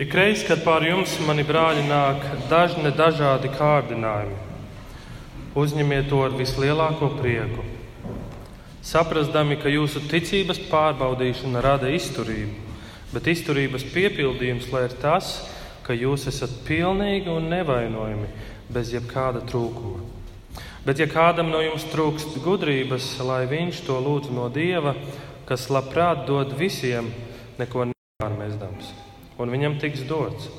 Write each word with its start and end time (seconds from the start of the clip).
Ikreiz, 0.00 0.46
kad 0.48 0.62
pār 0.64 0.86
jums, 0.88 1.12
mani 1.28 1.42
brāļi, 1.44 1.82
nāk 1.84 2.22
dažni 2.48 2.88
dažādi 2.96 3.50
kārdinājumi, 3.52 4.38
uzņemiet 5.60 6.06
to 6.08 6.22
ar 6.24 6.32
vislielāko 6.38 7.10
prieku. 7.18 7.66
Saprastami, 8.80 9.58
ka 9.60 9.68
jūsu 9.68 10.00
ticības 10.08 10.62
pārbaudīšana 10.70 11.60
rada 11.60 11.90
izturību, 11.92 12.78
bet 13.12 13.28
izturības 13.28 13.84
piepildījums 13.92 14.70
lai 14.72 14.86
ir 14.86 14.94
tas, 15.02 15.34
ka 15.84 15.92
jūs 15.92 16.24
esat 16.32 16.56
pilnīgi 16.64 17.28
un 17.28 17.50
nevainojami, 17.52 18.32
bez 18.72 18.94
jebkāda 18.96 19.44
trūkuma. 19.52 20.00
Bet, 20.88 20.96
ja 20.96 21.10
kādam 21.12 21.52
no 21.52 21.60
jums 21.60 21.84
trūkst 21.92 22.40
gudrības, 22.40 23.10
lai 23.20 23.42
viņš 23.52 23.84
to 23.84 24.00
lūdz 24.00 24.32
no 24.32 24.48
Dieva, 24.48 24.96
kas 25.44 25.68
labprāt 25.68 26.24
dod 26.24 26.56
visiem, 26.56 27.12
neko 27.60 27.90
nepārmestams, 27.92 28.96
un 29.40 29.52
viņam 29.52 29.78
tiks 29.80 30.04
dots. 30.08 30.50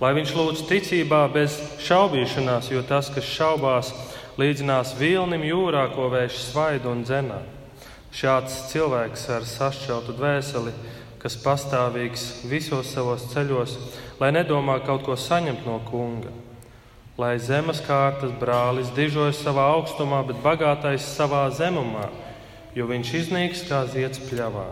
Lai 0.00 0.14
viņš 0.16 0.32
lūdz 0.34 0.64
ticībā 0.70 1.24
bez 1.34 1.58
šaubīšanās, 1.84 2.72
jo 2.72 2.82
tas, 2.86 3.10
kas 3.14 3.28
šaubās, 3.28 3.92
līdzinās 4.38 4.94
vilnim 4.98 5.44
jūrā, 5.46 5.88
ko 5.94 6.08
vējš 6.12 6.42
svaidu 6.48 6.92
un 6.94 7.04
dzenā. 7.06 7.42
Šāds 8.14 8.60
cilvēks 8.72 9.28
ar 9.34 9.46
sašķeltu 9.46 10.16
dvēseli, 10.16 10.74
kas 11.22 11.38
pastāvīgs 11.42 12.28
visos 12.48 12.94
savos 12.94 13.26
ceļos, 13.34 13.78
lai 14.22 14.32
nedomā 14.34 14.78
kaut 14.86 15.04
ko 15.06 15.18
saņemt 15.18 15.66
no 15.66 15.80
kunga 15.90 16.34
lai 17.18 17.34
zemes 17.42 17.80
kārtas 17.82 18.30
brālis 18.38 18.92
dižojas 18.94 19.40
savā 19.42 19.64
augstumā, 19.74 20.22
bet 20.26 20.38
bagātais 20.44 21.02
savā 21.16 21.48
zemumā, 21.50 22.06
jo 22.78 22.86
viņš 22.86 23.14
iznīks 23.24 23.64
kā 23.66 23.82
zieds 23.90 24.22
pļavā. 24.28 24.68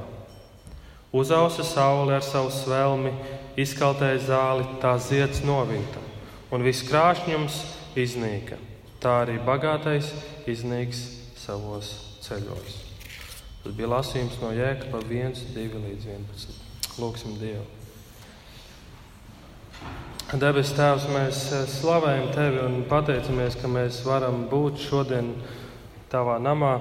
Uzausa 1.12 1.65
saule 1.65 2.16
ar 2.16 2.24
savu 2.24 2.51
svelmi, 2.51 3.12
izkaltēja 3.56 4.19
zāli, 4.27 4.66
tā 4.83 4.97
zieds 5.01 5.42
novinta, 5.47 6.02
un 6.51 6.64
viss 6.66 6.84
krāšņums 6.88 7.60
iznīka. 7.97 8.58
Tā 9.00 9.22
arī 9.22 9.39
bagātais 9.44 10.11
iznīks 10.48 11.05
savos 11.39 11.92
ceļos. 12.25 12.83
Tas 13.62 13.75
bija 13.77 13.92
lasījums 13.92 14.39
no 14.42 14.50
Jēkabā 14.55 15.00
1, 15.06 15.41
2 15.55 15.81
līdz 15.86 16.11
11. 16.16 16.61
Lūksim 17.00 17.38
Dievu! 17.41 17.64
Debes 20.34 20.72
Tēvs, 20.75 21.05
mēs 21.14 21.41
eh, 21.55 21.66
slavējam 21.70 22.33
Tevi 22.34 22.62
un 22.64 22.81
pateicamies, 22.91 23.55
ka 23.61 23.69
mēs 23.70 24.00
varam 24.03 24.48
būt 24.50 24.81
šodien 24.83 25.28
Tavā 26.11 26.41
namā. 26.42 26.72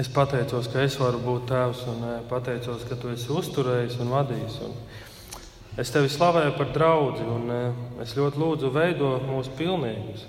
Es 0.00 0.08
pateicos, 0.08 0.70
ka 0.72 0.80
es 0.86 0.94
varu 0.96 1.18
būt 1.20 1.50
Tēvs 1.50 1.82
un 1.92 2.04
eh, 2.08 2.20
pateicos, 2.30 2.86
ka 2.88 2.96
Tu 2.96 3.10
esi 3.12 3.28
uzturējis 3.28 3.98
un 4.00 4.12
vadījis. 4.14 4.54
Un 4.64 4.72
es 5.82 5.92
Tevi 5.92 6.08
slavēju 6.08 6.54
par 6.56 6.70
draugu 6.72 7.26
un 7.34 7.50
eh, 7.52 7.82
es 8.00 8.14
ļoti 8.16 8.40
lūdzu 8.40 8.70
veido 8.72 9.10
mūs 9.26 9.50
pilnīgus. 9.58 10.24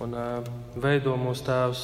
Un 0.00 0.14
veido 0.78 1.16
mūsu 1.18 1.42
Tēvs 1.48 1.82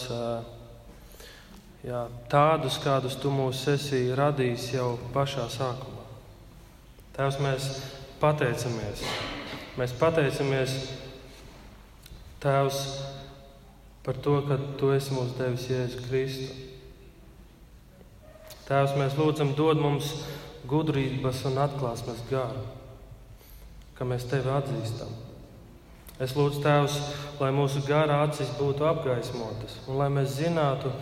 jā, 1.85 2.05
tādus, 2.31 2.79
kādus 2.81 3.19
Tu 3.21 3.33
mūs 3.35 3.67
esi 3.75 4.05
radījis 4.17 4.71
jau 4.77 4.93
pašā 5.13 5.49
sākumā. 5.51 6.07
Tēvs, 7.19 7.43
mēs 7.43 7.69
pateicamies. 8.23 9.03
Mēs 9.77 9.99
pateicamies, 9.99 10.79
Tēvs, 12.41 12.81
par 14.07 14.17
to, 14.23 14.39
ka 14.47 14.57
Tu 14.79 14.93
esi 14.95 15.13
mums 15.15 15.35
devis 15.37 15.67
Jēzu 15.69 16.05
Kristu. 16.07 16.55
Tēvs, 18.67 18.97
mēs 18.99 19.19
lūdzam, 19.19 19.53
dod 19.59 19.79
mums 19.83 20.13
gudrības 20.67 21.45
un 21.51 21.61
atklāsmes 21.63 22.25
garu, 22.31 22.65
ka 23.99 24.07
mēs 24.09 24.27
Tevi 24.31 24.51
atzīstam. 24.55 25.13
Es 26.23 26.33
lūdzu, 26.39 26.63
Tēvs, 26.65 26.97
lai 27.43 27.53
mūsu 27.55 27.85
gara 27.87 28.23
acis 28.25 28.55
būtu 28.57 28.87
apgaismotas 28.89 29.79
un 29.87 30.01
lai 30.01 30.09
mēs 30.15 30.39
zinātu, 30.39 30.95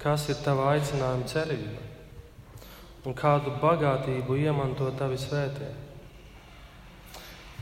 kas 0.00 0.28
ir 0.30 0.38
Tava 0.44 0.70
aicinājuma 0.76 1.28
cerība 1.28 1.88
un 3.08 3.16
kādu 3.16 3.56
bagātību 3.60 4.36
iemanto 4.44 4.92
Tavi 5.00 5.18
svētību 5.18 5.88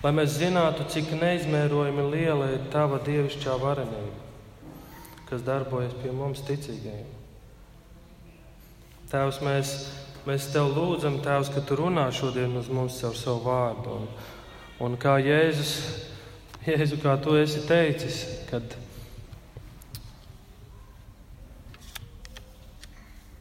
lai 0.03 0.12
mēs 0.15 0.37
zinātu, 0.39 0.87
cik 0.93 1.11
neizmērojami 1.19 2.06
liela 2.12 2.53
ir 2.55 2.67
Tava 2.72 3.01
dievišķā 3.03 3.56
varenība, 3.62 4.28
kas 5.28 5.44
darbojas 5.44 5.94
pie 6.00 6.12
mums 6.15 6.43
ticīgajiem. 6.49 7.15
Tēvs, 9.09 9.39
mēs, 9.44 9.72
mēs 10.28 10.50
Tev 10.53 10.72
lūdzam, 10.77 11.21
Tēvs, 11.25 11.53
ka 11.55 11.62
Tu 11.65 11.78
runā 11.81 12.09
šodien 12.12 12.56
uz 12.61 12.69
mums 12.72 12.99
ar 13.05 13.16
savu 13.16 13.44
vārdu. 13.47 14.00
Un, 14.00 14.11
un 14.84 14.99
kā 15.00 15.16
Jēzus, 15.21 15.72
Jēzu, 16.66 17.00
kā 17.05 17.16
Tu 17.25 17.39
esi 17.41 17.65
teicis, 17.69 18.21
kad 18.50 18.77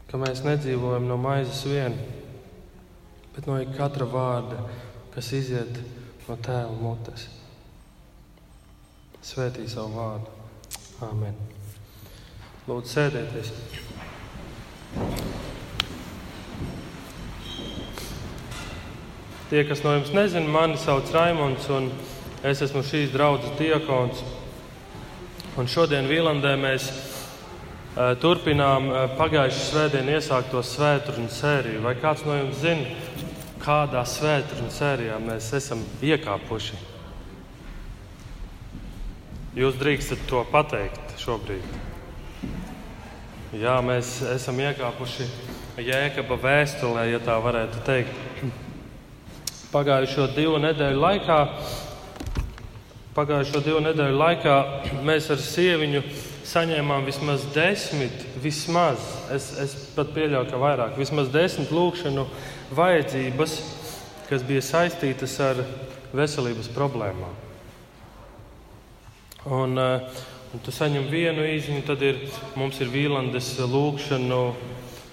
ka 0.07 0.19
mēs 0.21 0.39
nedzīvojam 0.45 1.07
no 1.09 1.17
maizes 1.19 1.65
vien, 1.67 1.97
bet 3.35 3.49
no 3.49 3.59
katra 3.75 4.07
vārda, 4.07 4.63
kas 5.13 5.33
iziet 5.35 5.81
no 6.29 6.39
tēva 6.39 6.71
mutes. 6.79 7.27
Svētī 9.27 9.67
savu 9.67 9.97
vārdu. 9.99 10.35
Āmen. 11.03 11.56
Lūdzu, 12.67 12.89
sēdieties. 12.91 13.49
Tie, 19.47 19.61
kas 19.69 19.83
no 19.85 19.93
jums 19.95 20.11
nezina, 20.11 20.51
mani 20.51 20.75
sauc 20.81 21.07
Raimons, 21.15 21.69
un 21.71 21.87
es 22.43 22.65
esmu 22.65 22.83
šīs 22.83 23.13
draudzes 23.15 23.55
diakons. 23.55 24.19
Un 25.55 25.71
šodien 25.71 26.11
Vīlandē 26.11 26.57
mēs 26.59 26.91
uh, 26.91 28.11
turpinām 28.19 28.91
uh, 28.91 28.99
pagājušā 29.15 29.63
svētdienā 29.71 30.19
iesākto 30.19 30.59
svētdienu 30.59 31.31
sēriju. 31.31 31.87
Vai 31.87 31.95
kāds 32.03 32.27
no 32.27 32.35
jums 32.35 32.59
zina, 32.67 32.99
kādā 33.63 34.03
svētdienu 34.03 34.67
sērijā 34.75 35.23
mēs 35.23 35.53
esam 35.55 35.87
iekāpuši. 36.03 36.83
Jūs 39.55 39.79
drīkstat 39.79 40.27
to 40.27 40.43
pateikt 40.51 41.21
šobrīd. 41.23 41.86
Jā, 43.55 43.77
mēs 43.79 44.17
esam 44.27 44.57
iekāpuši 44.59 45.23
Jēkaba 45.79 46.35
vēstulē, 46.43 47.05
ja 47.07 47.19
tā 47.23 47.37
varētu 47.39 47.79
teikt. 47.87 48.41
Pagājušo 49.71 50.25
divu 50.35 50.57
nedēļu 50.59 50.99
laikā, 50.99 51.37
pagājušo 53.15 53.61
divu 53.63 53.79
nedēļu 53.85 54.19
laikā 54.19 54.57
mēs 55.07 55.31
ar 55.31 55.39
sieviņu 55.39 56.03
saņēmām 56.51 57.07
vismaz 57.07 57.47
desmit, 57.55 58.27
vismaz, 58.43 59.07
es, 59.31 59.47
es 59.63 59.79
pat 59.95 60.11
pieļauju, 60.11 60.51
ka 60.51 60.59
vairāk, 60.59 60.99
vismaz 60.99 61.31
desmit 61.31 61.71
lūkšanu 61.71 62.27
vajadzības, 62.75 63.59
kas 64.27 64.43
bija 64.43 64.67
saistītas 64.75 65.39
ar 65.39 65.63
veselības 66.11 66.67
problēmām. 66.75 67.31
Un, 69.47 69.79
eh, 69.79 70.25
un 70.53 70.63
tu 70.63 70.71
saņem 70.71 71.09
vienu 71.11 71.43
īziņu, 71.47 71.83
tad 71.87 72.03
ir, 72.05 72.19
mums 72.55 72.79
ir 72.83 72.91
vīlandes 72.93 73.55
lūkšanu 73.59 74.41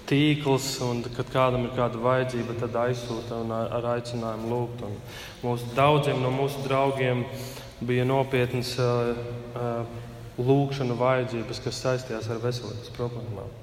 tīkls, 0.09 0.69
un 0.85 1.01
kad 1.15 1.29
kādam 1.33 1.65
ir 1.65 1.75
kāda 1.75 1.99
vajadzība, 2.01 2.55
tad 2.61 2.77
aizsūta 2.85 3.41
un 3.41 3.53
ar 3.55 3.89
aicinājumu 3.95 4.51
lūgt. 4.51 4.85
Un 4.85 4.97
mūsu 5.43 5.69
daudziem 5.77 6.21
no 6.21 6.31
mūsu 6.33 6.61
draugiem 6.65 7.25
bija 7.85 8.05
nopietnas 8.07 8.75
uh, 8.79 9.11
uh, 9.57 10.05
lūkšanu 10.37 10.97
vajadzības, 10.99 11.61
kas 11.63 11.83
saistījās 11.83 12.29
ar 12.29 12.41
veselības 12.43 12.91
problēmām. 12.95 13.53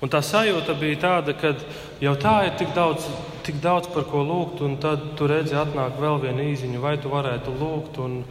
Un 0.00 0.08
tā 0.08 0.22
sajūta 0.24 0.74
bija 0.80 0.96
tāda, 1.00 1.34
ka 1.36 1.52
jau 2.00 2.14
tā 2.16 2.36
ir 2.48 2.54
tik 2.56 2.70
daudz, 2.76 3.04
tik 3.44 3.58
daudz 3.60 3.90
par 3.92 4.06
ko 4.08 4.22
lūgt, 4.24 4.62
un 4.64 4.78
tad 4.80 5.10
tu 5.18 5.28
redzi, 5.28 5.58
atnāk 5.60 6.00
vēl 6.00 6.22
viena 6.22 6.46
īziņa, 6.48 6.80
vai 6.80 6.94
tu 7.00 7.12
varētu 7.12 7.52
lūgt, 7.60 8.00
un, 8.00 8.22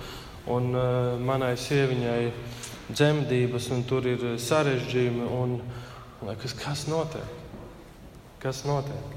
un 0.49 0.71
uh, 0.73 0.88
manai 1.21 1.53
sieviņai 1.61 2.23
dzemdības, 2.89 3.69
un 3.75 3.83
tur 3.88 4.07
ir 4.09 4.25
sarežģījumi, 4.41 5.27
un 5.39 5.59
liekas, 6.27 6.56
kas 6.57 6.88
notiek? 6.89 7.38
Kas 8.41 8.63
notiek? 8.68 9.15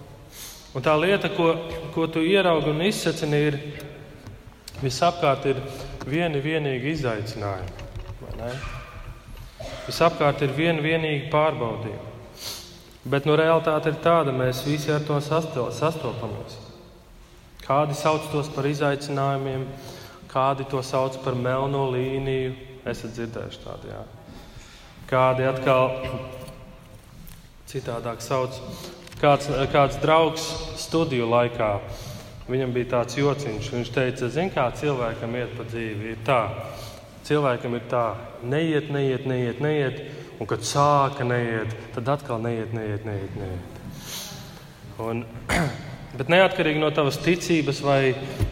Un 0.72 0.84
tā 0.84 0.94
lieta, 0.96 1.28
ko, 1.32 1.52
ko 1.92 2.06
tu 2.08 2.22
ieraugi 2.24 2.70
un 2.72 2.80
izsacini, 2.86 3.40
ir 3.48 3.58
visapkārt 4.82 5.50
ir 5.50 5.60
vieni 6.08 6.40
vienīgi 6.42 6.94
izaicinājumi. 6.96 7.82
Visapkārt 9.86 10.42
ir 10.46 10.54
viena 10.56 10.82
vienīga 10.82 11.28
pārbaudījuma. 11.32 12.10
Bet 13.02 13.26
nu, 13.26 13.34
realitāte 13.34 13.90
ir 13.90 13.98
tāda, 14.02 14.30
mēs 14.34 14.62
visi 14.62 14.92
ar 14.94 15.02
to 15.02 15.18
sastopamies. 15.20 16.58
Kādi 17.62 17.96
sauc 17.98 18.28
tos 18.30 18.50
par 18.54 18.66
izaicinājumiem, 18.70 19.64
kādi 20.30 20.66
to 20.70 20.82
sauc 20.86 21.18
par 21.24 21.34
melno 21.38 21.88
līniju. 21.92 22.54
Esat 22.88 23.12
dzirdējuši 23.16 23.60
tādu, 23.62 23.92
jā. 23.92 24.02
Kādi 25.10 25.46
atkal 25.46 25.92
citādāk 27.70 28.24
sauc. 28.24 28.56
Kāds, 29.22 29.46
kāds 29.70 30.00
draugs 30.02 30.48
studiju 30.82 31.28
laikā 31.30 31.76
Viņam 32.50 32.72
bija 32.74 32.90
tāds 32.96 33.16
jociņš. 33.16 33.68
Viņš 33.72 33.90
teica, 33.94 34.28
zini, 34.32 34.50
kā 34.54 34.66
cilvēkam 34.76 35.36
iet 35.38 35.54
pa 35.56 35.66
dzīvi. 35.68 36.14
Ir 36.14 36.24
tā, 36.26 36.40
cilvēkam 37.28 37.76
ir 37.78 37.86
tā, 37.90 38.06
neiet, 38.42 38.90
neiet, 38.92 39.28
neiet, 39.30 39.62
neiet. 39.62 40.02
Un 40.42 40.48
kad 40.50 40.64
sāka 40.66 41.24
neiet, 41.26 41.70
tad 41.94 42.10
atkal 42.16 42.42
neiet, 42.42 42.74
neiet, 42.74 43.06
neiet. 43.06 43.36
neiet. 43.38 43.78
Un, 45.02 45.22
bet 46.18 46.32
neatkarīgi 46.32 46.82
no 46.82 46.90
tavas 46.94 47.20
ticības 47.22 47.80
vai 47.86 48.00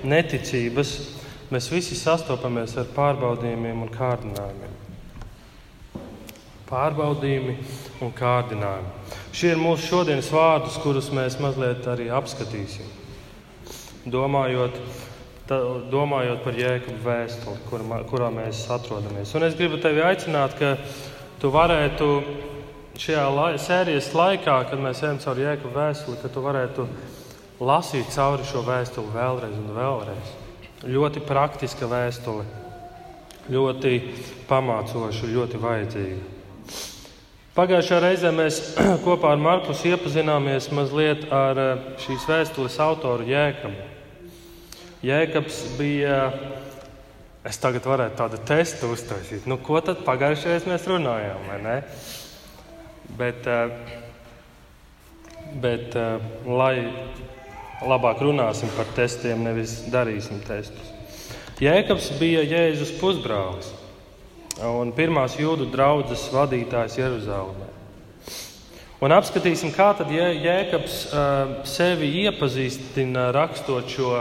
neticības, 0.07 0.95
mēs 1.51 1.69
visi 1.73 1.99
sastopamies 1.99 2.77
ar 2.81 2.89
pārbaudījumiem 2.95 3.85
un 3.87 3.91
kārdinājumiem. 3.95 4.77
Pārbaudījumi 6.71 7.57
un 8.07 8.13
kārdinājumi. 8.15 8.93
Šie 9.35 9.53
ir 9.55 9.63
mūsu 9.63 9.89
šodienas 9.89 10.31
vārdus, 10.31 10.79
kurus 10.83 11.11
mēs 11.15 11.39
mazliet 11.43 11.87
arī 11.91 12.09
apskatīsim. 12.15 12.87
Domājot, 14.11 14.79
tā, 15.51 15.59
domājot 15.91 16.45
par 16.47 16.59
jēkabu 16.59 17.03
vēstuli, 17.05 17.65
kur, 17.71 17.85
kurā 18.11 18.31
mēs 18.35 18.63
atrodamies. 18.71 19.35
Un 19.35 19.47
es 19.49 19.59
gribu 19.59 19.81
tevi 19.83 20.05
aicināt, 20.07 20.55
ka 20.59 20.77
tu 21.43 21.51
varētu 21.55 22.11
šajā 23.01 23.27
lai, 23.35 23.51
sērijas 23.59 24.13
laikā, 24.15 24.61
kad 24.71 24.83
mēs 24.83 25.03
ejam 25.03 25.19
cauri 25.23 25.47
jēkabu 25.47 25.75
vēstuli, 25.75 26.21
ka 26.23 26.31
tu 26.31 26.45
varētu 26.45 26.87
lasīt 27.65 28.15
cauri 28.15 28.47
šo 28.49 28.63
vēstuli 28.67 29.15
vēlreiz 29.15 29.59
un 29.59 29.75
vēlreiz. 29.77 30.39
Ļoti 30.81 31.21
praktiska 31.29 31.85
vēstule, 31.85 32.47
ļoti 33.53 33.97
pamācoša, 34.49 35.29
ļoti 35.29 35.59
vajadzīga. 35.61 36.21
Pagājušajā 37.51 37.99
reizē 38.01 38.31
mēs 38.33 38.61
kopā 39.05 39.35
ar 39.35 39.41
Markus 39.43 39.83
iepazināmies 39.85 40.71
mazliet 40.73 41.27
ar 41.35 41.59
eh, 41.61 41.83
šīs 42.01 42.25
vēstules 42.31 42.79
autoru 42.81 43.27
Jēkabu. 43.29 43.89
Jēkabs 45.05 45.59
bija, 45.77 46.17
es 47.45 47.61
tagad 47.61 47.85
varētu 47.89 48.17
tādu 48.17 48.41
testu 48.49 48.89
uztaisīt, 48.95 49.45
nu, 49.51 49.59
ko 49.61 49.83
tad 49.85 50.01
pagājušajā 50.07 50.55
reizē 50.55 50.73
mēs 50.73 50.89
runājām, 50.89 51.45
vai 51.51 51.59
ne? 51.67 51.77
Bet, 53.21 53.45
eh, 53.53 53.69
bet 55.61 55.97
eh, 55.99 56.33
lai 56.49 56.75
labāk 57.87 58.21
runāsim 58.25 58.71
par 58.77 58.89
testiem, 58.97 59.45
nevis 59.45 59.81
darīsim 59.93 60.41
testus. 60.47 60.93
Jēkabs 61.61 62.11
bija 62.21 62.43
Jēzus 62.45 62.95
pusbrālis 63.01 63.69
un 64.65 64.93
pirmās 64.97 65.37
jūdu 65.41 65.69
draudzes 65.73 66.27
vadītājs 66.33 66.99
Jeruzalemē. 67.01 67.69
Un 69.01 69.15
apskatīsim, 69.17 69.73
kā 69.73 69.91
tad 69.97 70.11
Jēkabs 70.13 70.97
sevi 71.69 72.11
iepazīstina 72.27 73.31
rakstot 73.33 73.89
šo 73.89 74.13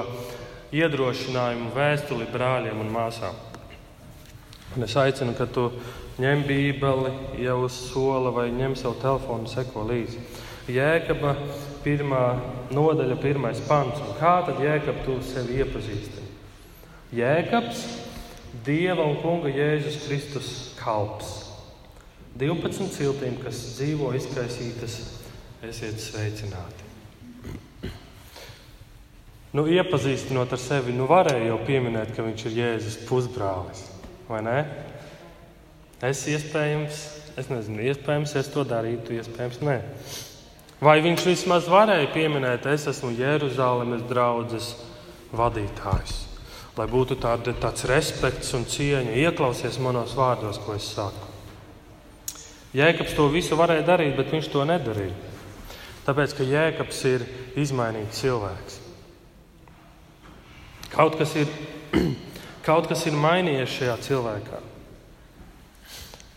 iedrošinājumu 0.75 1.73
vēstuli 1.75 2.27
brāļiem 2.31 2.79
un 2.79 2.91
māsām. 2.94 3.35
Un 4.77 4.85
es 4.85 4.95
aicinu, 5.01 5.33
ka 5.35 5.50
tu 5.50 5.65
ņem 6.21 6.45
bībeli 6.47 7.11
jau 7.44 7.57
uz 7.65 7.75
sola 7.89 8.31
vai 8.31 8.51
ņem 8.53 8.77
savu 8.79 9.00
telefonu, 9.01 9.50
seko 9.51 9.83
līdzi. 9.89 10.23
Jēkaba 10.69 11.33
pirmā 11.84 12.24
nodaļa, 12.76 13.18
pirmais 13.22 13.62
pants. 13.68 14.02
Un 14.04 14.18
kā 14.20 14.40
tad 14.48 14.62
Jēkabs 14.64 15.06
tu 15.06 15.18
sevi 15.26 15.60
iepazīstini? 15.64 16.28
Jēkabs 17.20 17.84
Dieva 18.66 19.06
un 19.06 19.20
Kunga 19.22 19.52
Jēzus 19.54 20.02
Kristus 20.06 20.50
kalps. 20.80 21.30
12 22.40 22.92
ciltīm, 22.94 23.38
kas 23.44 23.58
dzīvo 23.76 24.12
izkaisītas, 24.18 24.96
esiet 25.66 26.00
sveicināti. 26.02 26.88
Nu, 29.54 29.66
iepazīstinot 29.66 30.54
ar 30.54 30.62
sevi, 30.62 30.94
nu 30.94 31.08
varēja 31.10 31.50
jau 31.50 31.58
pieminēt, 31.66 32.14
ka 32.14 32.26
viņš 32.26 32.46
ir 32.46 32.58
Jēzus 32.60 33.00
pusbrālis. 33.10 33.81
Vai 34.30 34.44
ne? 34.46 34.58
Es 36.06 36.22
iespējams, 36.30 37.00
es 37.42 37.50
nezinu, 37.50 37.81
iespējams, 37.90 38.36
es 38.40 38.52
to 38.54 38.64
darītu, 38.68 39.18
iespējams, 39.18 39.62
nē. 39.66 39.80
Vai 40.80 41.02
viņš 41.04 41.28
vismaz 41.28 41.68
varēja 41.68 42.08
pieminēt, 42.16 42.70
es 42.72 42.88
esmu 42.88 43.12
Jeruzalemes 43.18 44.06
draugs 44.08 44.74
vadītājs? 45.36 46.30
lai 46.80 46.88
būtu 46.88 47.18
tāda, 47.20 47.54
tāds 47.60 47.84
respekts 47.90 48.54
un 48.56 48.64
cieņa. 48.70 49.16
Ieklausies 49.20 49.80
manos 49.84 50.16
vārdos, 50.16 50.62
ko 50.64 50.78
es 50.78 50.88
saku. 50.94 51.28
Jēkabs 52.78 53.16
to 53.18 53.26
visu 53.34 53.58
varēja 53.60 53.84
darīt, 53.88 54.16
bet 54.16 54.31
viņš 54.31 54.48
to 54.54 54.64
nedarīja. 54.70 55.16
Tāpēc, 56.06 56.36
ka 56.38 56.48
Jēkabs 56.48 57.02
ir 57.10 57.26
izmainīts 57.60 58.22
cilvēks. 58.22 58.80
Kaut 60.94 61.18
kas 61.20 61.36
ir, 61.42 61.52
kaut 62.68 62.88
kas 62.90 63.04
ir 63.10 63.18
mainījies 63.18 63.76
šajā 63.76 63.98
cilvēkā. 64.06 64.62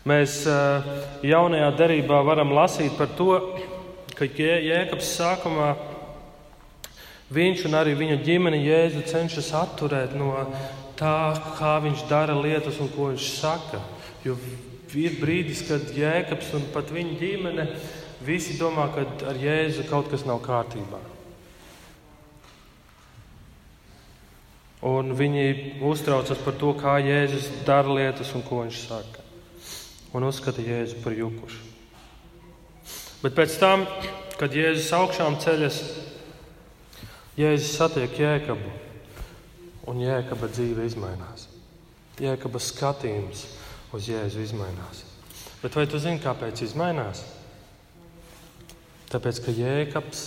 Mēs 0.09 0.41
eh, 0.51 0.89
jaunajā 1.29 1.69
darbā 1.79 2.19
varam 2.27 2.51
lasīt 2.51 2.97
par 2.99 3.13
to, 3.15 3.37
ka 4.17 4.27
Jēkabs 4.27 5.15
sākumā 5.17 5.73
Viņš 7.33 7.63
un 7.65 7.77
arī 7.79 7.95
viņa 7.97 8.19
ģimene 8.25 8.59
Jēzu 8.61 9.01
cenšas 9.09 9.49
atturēt 9.57 10.11
no 10.17 10.35
tā, 10.99 11.33
kā 11.57 11.77
viņš 11.81 12.05
dara 12.09 12.35
lietas 12.37 12.77
un 12.83 12.91
ko 12.93 13.09
viņš 13.09 13.29
saka. 13.39 13.79
Jo 14.25 14.35
ir 14.99 15.17
brīdis, 15.17 15.63
kad 15.65 15.87
Jēkabs 15.97 16.51
un 16.53 16.67
pat 16.75 16.93
viņa 16.93 17.17
ģimene 17.21 17.65
visi 18.23 18.59
domā, 18.59 18.85
ka 18.93 19.07
ar 19.31 19.41
Jēzu 19.41 19.87
kaut 19.89 20.11
kas 20.13 20.27
nav 20.29 20.43
kārtībā. 20.45 21.01
Un 24.85 25.15
viņi 25.17 25.79
uztraucas 25.89 26.37
par 26.43 26.59
to, 26.59 26.75
kā 26.77 26.99
Jēzus 27.01 27.49
dara 27.65 27.97
lietas 27.97 28.35
un 28.35 28.45
ko 28.45 28.61
viņš 28.65 28.87
saka. 28.91 29.25
Un 30.13 30.27
uzskata 30.27 30.61
Jēzu 30.61 31.01
par 31.01 31.15
jukušu. 31.17 31.72
Bet 33.23 33.37
pēc 33.37 33.53
tam, 33.55 33.85
kad 34.35 34.51
Jēzus 34.51 34.91
augšām 34.97 35.37
ceļas, 35.39 35.77
Jēzus 37.39 37.77
satiek 37.79 38.19
jēkabu, 38.19 38.73
un 39.87 40.03
jēkaba 40.03 40.49
dzīve 40.51 40.89
mainās. 40.99 41.47
Jēkaba 42.19 42.59
skatījums 42.59 43.47
uz 43.95 44.11
Jēzu 44.11 44.43
mainās. 44.59 45.05
Bet 45.63 45.79
vai 45.79 45.87
tu 45.87 45.97
zini, 46.03 46.19
kāpēc 46.19 46.59
tas 46.59 46.75
mainās? 46.75 47.23
Tāpēc, 49.07 49.39
ka 49.45 49.51
jēkabs, 49.55 50.21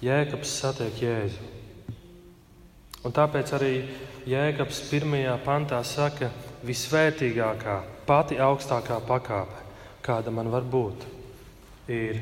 jēkabs 0.00 0.58
satiek 0.62 1.04
Jēzu. 1.04 1.48
Un 3.04 3.12
tāpēc 3.12 3.52
arī 3.58 3.72
Jēkabs 4.30 4.84
pirmajā 4.88 5.34
pantā 5.44 5.80
saka, 5.84 6.30
visvētīgākā, 6.64 7.80
pati 8.06 8.38
augstākā 8.38 9.00
pakāpe, 9.04 9.64
kāda 10.06 10.30
man 10.30 10.48
var 10.52 10.62
būt, 10.62 11.02
ir 11.88 12.20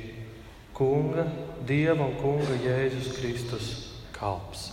Kunga, 0.74 1.26
Dieva 1.66 2.06
un 2.06 2.14
Kunga 2.20 2.56
Jēzus 2.64 3.12
Kristus 3.18 3.70
kalps. 4.16 4.70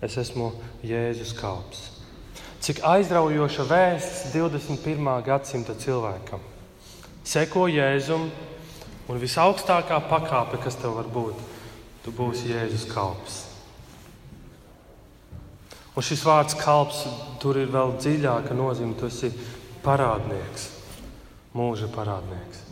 Es 0.00 0.16
esmu 0.16 0.54
Jēzus 0.86 1.34
kalps. 1.36 1.90
Cik 2.60 2.80
aizraujoša 2.84 3.66
vēsts 3.68 4.32
21. 4.32 5.04
gadsimta 5.24 5.76
cilvēkam. 5.76 6.40
Seko 7.24 7.66
Jēzum, 7.68 8.26
un 9.08 9.20
visaugstākā 9.20 10.00
pakāpe, 10.08 10.60
kas 10.60 10.76
tev 10.80 10.96
var 10.96 11.08
būt, 11.12 11.36
tu 12.04 12.12
būsi 12.16 12.52
Jēzus 12.54 12.88
kalps. 12.88 13.38
Un 15.96 16.04
šis 16.06 16.24
vārds 16.24 16.56
kalps, 16.56 17.04
tur 17.42 17.58
ir 17.60 17.68
vēl 17.72 17.96
dziļāka 18.00 18.56
nozīme. 18.56 18.96
Tu 18.96 19.08
esi 19.10 19.32
parādnieks, 19.84 20.68
mūža 21.56 21.90
parādnieks. 21.94 22.64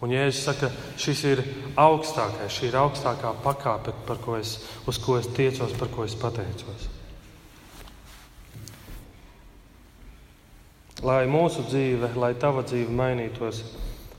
Un 0.00 0.14
Jēzus 0.14 0.46
saka, 0.46 0.70
šis 1.00 1.20
ir 1.28 1.42
augstākais, 1.78 2.54
šī 2.54 2.70
ir 2.70 2.78
augstākā 2.80 3.34
pakāpe, 3.44 3.92
ko 4.24 4.38
es, 4.38 4.56
uz 4.88 4.96
ko 5.02 5.18
es 5.20 5.28
tiecos, 5.36 5.74
par 5.76 5.92
ko 5.92 6.06
es 6.08 6.16
pateicos. 6.16 6.88
Lai 11.04 11.24
mūsu 11.28 11.66
dzīve, 11.68 12.14
lai 12.20 12.32
tava 12.36 12.64
dzīve 12.64 12.92
mainītos, 12.92 13.62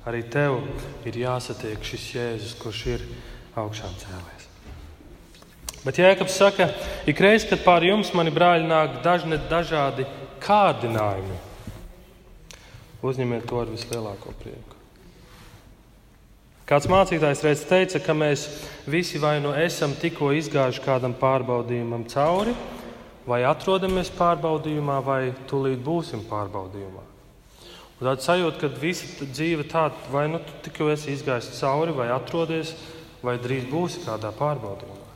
arī 0.06 0.22
tev 0.34 0.60
ir 1.06 1.18
jāsatiek 1.24 1.82
šis 1.86 2.08
Jēzus, 2.16 2.56
kurš 2.62 2.86
ir 2.94 3.10
augšām 3.58 3.98
cēlēs. 4.02 4.48
Bet 5.82 5.98
Jēkabs 5.98 6.38
saka, 6.38 6.70
ik 7.10 7.22
reiz, 7.22 7.46
kad 7.50 7.64
pār 7.66 7.88
jums, 7.90 8.14
mani 8.14 8.34
brāļi, 8.34 8.70
nāk 8.70 9.00
dažni 9.06 9.42
dažādi 9.50 10.06
kārdinājumi, 10.42 11.38
uzņemiet 13.06 13.48
to 13.50 13.62
ar 13.62 13.72
vislielāko 13.72 14.34
prieku. 14.42 14.78
Kāds 16.70 16.88
mācītājs 16.88 17.44
reiz 17.44 17.64
teica, 17.68 18.00
ka 18.00 18.16
mēs 18.16 18.46
visi 18.88 19.20
vai 19.20 19.40
nu 19.44 19.52
esam 19.58 19.92
tikko 20.00 20.30
izgājuši 20.38 20.84
kādam 20.86 21.16
pārbaudījumam 21.20 22.06
cauri, 22.12 22.56
vai 23.28 23.42
atrodamies 23.44 24.14
pārbaudījumā, 24.16 25.02
vai 25.04 25.22
tūlīt 25.52 25.84
būsim 25.84 26.24
pārbaudījumā. 26.30 27.04
Un 28.00 28.08
tāda 28.08 28.24
sajūta, 28.24 28.64
ka 28.64 28.82
visa 28.82 29.28
dzīve 29.28 29.68
tāda, 29.70 30.00
vai 30.14 30.26
nu 30.32 30.40
tu 30.42 30.56
tikko 30.70 30.90
esi 30.94 31.12
izgājis 31.14 31.52
cauri, 31.60 31.94
vai 31.94 32.08
atrodies, 32.16 32.74
vai 33.22 33.36
drīz 33.42 33.68
būsi 33.70 34.06
kādā 34.08 34.32
pārbaudījumā 34.40 35.12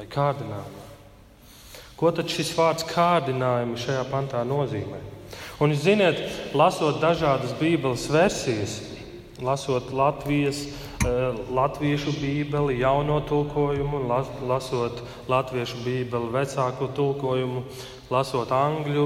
vai 0.00 0.06
kārdinājumā. 0.08 0.86
Ko 2.00 2.08
tad 2.16 2.30
šis 2.32 2.54
vārds 2.56 2.86
kārdinājumi 2.88 3.76
šajā 3.82 4.04
pantā 4.08 4.40
nozīmē? 4.48 5.00
Un 5.60 5.74
zināt, 5.76 6.16
lasot 6.56 7.02
dažādas 7.02 7.50
Bībeles 7.58 8.06
versijas, 8.08 8.78
lasot 9.44 9.90
Latvijas, 9.92 10.62
eh, 11.04 11.36
latviešu 11.52 12.14
bībeli, 12.16 12.78
jauno 12.80 13.20
tulkojumu, 13.28 14.00
las, 14.08 14.30
lasot 14.40 15.02
latviešu 15.28 15.82
bībeli, 15.84 16.32
vecāko 16.32 16.88
tulkojumu, 16.96 17.64
lasot 18.10 18.48
angļu 18.48 19.04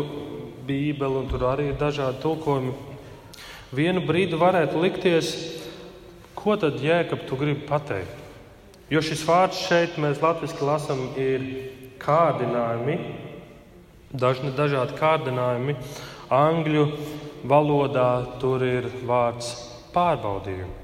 bībeli, 0.66 1.18
un 1.24 1.28
tur 1.28 1.42
arī 1.50 1.72
ir 1.72 1.80
dažādi 1.80 2.22
tulkojumi. 2.22 2.72
Vienu 3.74 4.06
brīdi 4.06 4.38
varētu 4.38 4.78
likties, 4.78 5.34
ko 6.38 6.54
tad 6.54 6.78
jēkab 6.78 7.26
tu 7.26 7.34
gribi 7.34 7.66
pateikt? 7.66 8.22
Jo 8.90 9.02
šis 9.02 9.26
vārds 9.26 9.66
šeit 9.66 9.98
mēs 9.98 10.22
latviešu 10.22 10.62
lasām 10.62 11.06
ir 11.18 11.42
kārdinājumi, 11.98 12.98
dažni 14.14 14.54
dažādi 14.54 14.94
kārdinājumi. 15.00 15.74
Angļu 16.34 16.88
valodā 17.48 18.08
tur 18.42 18.64
ir 18.66 18.88
vārds 19.06 19.52
pārbaudījumi. 19.94 20.82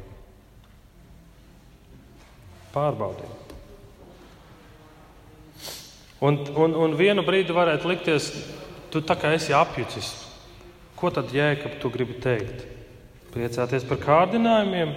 Pārbaudījumi. 2.70 3.38
Un, 6.20 6.36
un, 6.52 6.74
un 6.76 6.94
vienu 6.98 7.24
brīdi 7.24 7.54
varētu 7.56 7.88
likties, 7.88 8.28
tu 8.92 9.00
tā 9.00 9.16
kā 9.16 9.32
esi 9.34 9.54
apjucis. 9.56 10.10
Ko 11.00 11.08
tad 11.08 11.32
jēkab 11.32 11.78
tu 11.80 11.88
gribi 11.92 12.18
teikt? 12.20 12.66
Priecāties 13.32 13.86
par 13.88 14.02
kārdinājumiem 14.02 14.92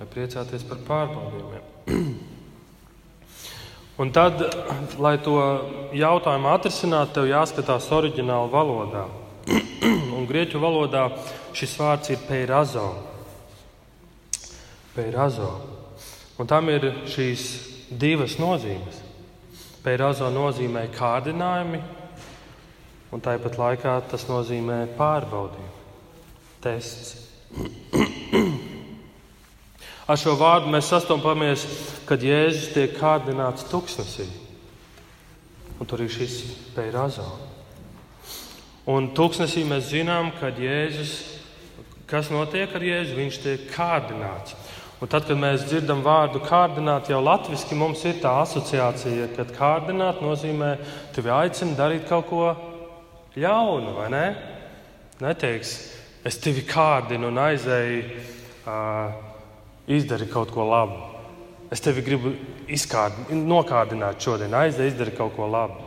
vai 0.00 0.06
priecāties 0.10 0.64
par 0.66 0.80
pārbaudījumiem? 0.88 1.62
Un 4.02 4.10
tad, 4.12 4.42
lai 5.00 5.14
to 5.24 5.36
jautājumu 5.96 6.50
atrisinātu, 6.52 7.14
tev 7.16 7.30
jāskatās 7.30 7.86
oriģinālā 7.96 8.50
valodā. 8.52 9.06
Un 9.46 10.26
grieķu 10.26 10.60
valodā 10.62 11.06
šis 11.54 11.76
vārds 11.78 12.10
ir 12.10 12.22
peirazo. 12.26 12.86
peirazo. 14.94 15.50
Un 16.38 16.48
tam 16.48 16.68
ir 16.72 16.88
šīs 17.08 17.44
divas 17.90 18.38
nozīmes. 18.40 19.02
Peirazo 19.84 20.28
nozīmē 20.34 20.88
kārdinājumi, 20.96 21.80
un 23.14 23.22
tāpat 23.22 23.58
laikā 23.60 23.94
tas 24.10 24.26
nozīmē 24.26 24.80
pārbaudījumu, 24.98 25.84
tests. 26.64 27.14
Ar 30.06 30.18
šo 30.18 30.36
vārdu 30.38 30.70
mēs 30.70 30.90
sastopamies, 30.90 31.64
kad 32.06 32.22
Jēzus 32.22 32.72
tiek 32.74 32.92
kārdināts 32.98 33.66
tuksnesī. 33.70 34.26
Un 35.78 35.86
tur 35.86 36.02
ir 36.04 36.10
šis 36.12 36.38
peirazo. 36.76 37.26
Un 38.86 39.10
tuksnesī 39.16 39.64
mēs 39.66 39.90
zinām, 39.90 40.30
ka 40.38 40.52
Jēzus, 40.54 41.14
kas 42.06 42.30
notiek 42.30 42.70
ar 42.70 42.86
Jēzu, 42.86 43.16
viņš 43.18 43.40
tiek 43.42 43.66
kārdināts. 43.74 44.54
Un 45.02 45.10
tad, 45.12 45.26
kad 45.28 45.36
mēs 45.36 45.66
dzirdam 45.66 46.00
vārdu 46.06 46.40
kārdināt, 46.46 47.10
jau 47.10 47.18
latviešu 47.20 47.76
mums 47.76 48.04
ir 48.08 48.22
tā 48.22 48.32
asociācija, 48.44 49.28
ka 49.36 49.44
kārdināt 49.58 50.22
nozīmē 50.24 50.76
tevi 51.12 51.34
aicina 51.34 51.76
darīt 51.76 52.06
kaut 52.08 52.30
ko 52.30 52.46
ļaunu, 53.36 53.92
vai 53.98 54.08
ne? 54.14 54.24
Neteiks, 55.20 55.76
es 56.24 56.40
tevi 56.40 56.64
kārdinu 56.68 57.28
un 57.28 57.44
aizēju. 57.44 58.24
Uh, 58.66 59.26
izdari 59.86 60.26
kaut 60.26 60.50
ko 60.50 60.66
labu. 60.66 60.98
Es 61.70 61.82
tevi 61.82 62.02
gribu 62.06 62.32
izkārd, 62.70 63.30
nokādināt 63.30 64.22
šodien, 64.22 64.54
aiziet, 64.54 64.92
izdari 64.92 65.14
kaut 65.16 65.34
ko 65.38 65.48
labu. 65.50 65.82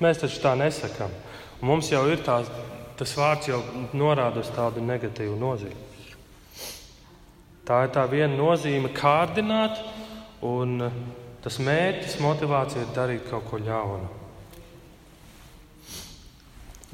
Mēs 0.00 0.20
taču 0.20 0.40
tā 0.42 0.52
nesakām. 0.58 1.12
Un 1.60 1.70
mums 1.70 1.88
jau 1.92 2.02
ir 2.10 2.20
tās, 2.24 2.50
tas 2.98 3.14
vārds, 3.16 3.48
jau 3.48 3.62
norāda 3.96 4.42
uz 4.44 4.50
tādu 4.52 4.84
negatīvu 4.84 5.38
nozīmi. 5.40 5.84
Tā 7.66 7.80
ir 7.86 7.94
tā 7.94 8.04
viena 8.06 8.36
nozīme, 8.36 8.92
kārdināt, 8.94 9.80
un 10.44 10.84
tas 11.42 11.56
mērķis, 11.58 12.20
motivācija 12.22 12.84
ir 12.84 12.94
darīt 12.94 13.26
kaut 13.30 13.48
ko 13.50 13.58
ļaunu. 13.58 14.12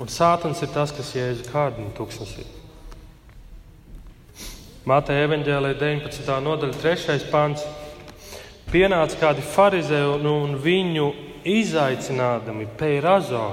Un 0.00 0.09
sātans 0.09 0.62
ir 0.64 0.71
tas, 0.73 0.95
kas 0.95 1.12
jēzu 1.12 1.50
kārdina 1.52 1.92
tūkstnesī. 1.99 2.47
Mateja 4.88 5.26
evanģēlē 5.28 5.75
19. 5.78 6.38
nodaļa, 6.42 6.78
3. 6.81 7.28
pants. 7.31 7.66
Pienāca 8.73 9.19
kādi 9.21 9.45
farizēji 9.45 10.09
un, 10.16 10.25
un 10.31 10.57
viņu 10.59 11.11
izaicinādami 11.47 12.66
peirazo 12.81 13.45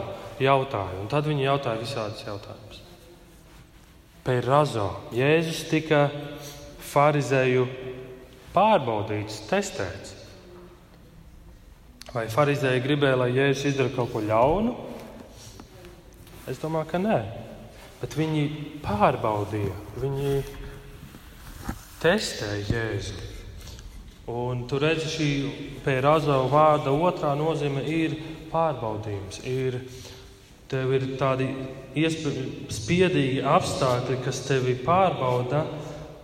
jautāja. 0.44 1.00
Un 1.02 1.10
tad 1.12 1.28
viņi 1.30 1.46
jautāja 1.46 1.82
visādus 1.82 2.26
jautājumus. 2.28 2.82
Peirazo. 4.26 4.90
Jēzus 5.16 5.64
tika 5.72 6.08
farizēju 6.92 7.66
pārbaudīts, 8.54 9.44
testēts. 9.50 10.16
Vai 12.10 12.26
farizēji 12.32 12.84
gribēja, 12.84 13.20
lai 13.22 13.32
Jēzus 13.36 13.68
izdara 13.72 13.94
kaut 13.94 14.14
ko 14.14 14.24
ļaunu? 14.26 14.74
Es 16.50 16.62
domāju, 16.62 16.90
ka 16.90 17.02
nē. 17.02 17.20
Bet 18.00 18.16
viņi 18.18 18.46
pārbaudīja. 18.82 19.76
Viņi 20.02 20.38
testē 22.02 22.56
Jēzu. 22.70 23.28
Un 24.30 24.68
tur 24.70 24.84
redz 24.86 25.08
šī 25.10 25.30
pērāza 25.82 26.36
vārda 26.52 26.94
otrā 26.94 27.32
nozīme 27.38 27.82
ir 27.90 28.14
pārbaudījums. 28.52 29.42
Ir, 29.50 29.80
tev 30.70 30.94
ir 30.94 31.06
tādi 31.20 31.50
spiedīgi 32.70 33.42
apstākļi, 33.48 34.20
kas 34.26 34.44
tevi 34.46 34.76
pārbauda 34.86 35.64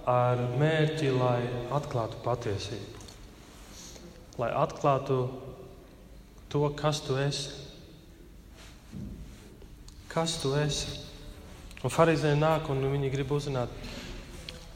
ar 0.09 0.41
mērķi, 0.59 1.09
lai 1.17 1.39
atklātu 1.73 2.21
patiesību. 2.25 3.03
Lai 4.37 4.51
atklātu 4.53 5.19
to, 6.51 6.67
kas 6.77 7.01
tu 7.05 7.17
esi. 7.17 7.63
Kas 10.11 10.37
tu 10.43 10.53
esi? 10.59 11.01
Un 11.83 11.93
farizēji 11.93 12.39
nāk 12.39 12.69
un 12.71 12.83
viņi 12.91 13.11
grib 13.13 13.33
uzzināt, 13.35 13.71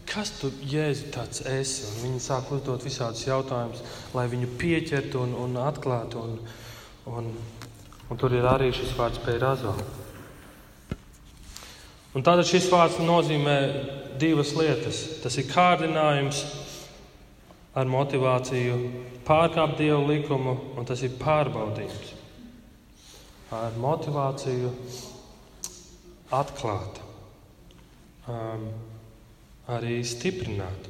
kas 0.10 0.34
tu 0.40 0.50
Jēzu 0.66 1.12
tāds 1.14 1.44
esi? 1.48 1.86
Un 1.90 2.04
viņi 2.08 2.24
sāk 2.26 2.50
uzdot 2.56 2.84
visādus 2.86 3.28
jautājumus, 3.28 3.86
lai 4.18 4.26
viņu 4.32 4.50
pieķertu 4.60 5.24
un, 5.24 5.38
un 5.46 5.62
atklātu. 5.62 6.26
Un, 6.26 6.38
un, 7.14 7.32
un 8.10 8.18
tur 8.18 8.34
ir 8.34 8.46
arī 8.50 8.72
šis 8.74 8.96
vārds 8.98 9.22
pērazo. 9.24 9.74
Un 12.18 12.26
tātad 12.26 12.48
šis 12.50 12.70
vārds 12.74 12.98
nozīmē 13.04 13.58
divas 14.20 14.56
lietas. 14.58 15.02
Tas 15.24 15.38
ir 15.38 15.50
kārdinājums 15.52 16.42
ar 17.78 17.90
motivāciju 17.90 18.80
pārkāpt 19.28 19.78
dievu 19.80 20.08
likumu, 20.10 20.56
un 20.76 20.90
tas 20.90 21.04
ir 21.06 21.14
pārbaudījums 21.22 22.16
ar 23.56 23.78
motivāciju 23.82 24.70
atklāt. 26.38 27.00
Um, 28.30 28.68
arī 29.70 30.02
stiprināt. 30.06 30.90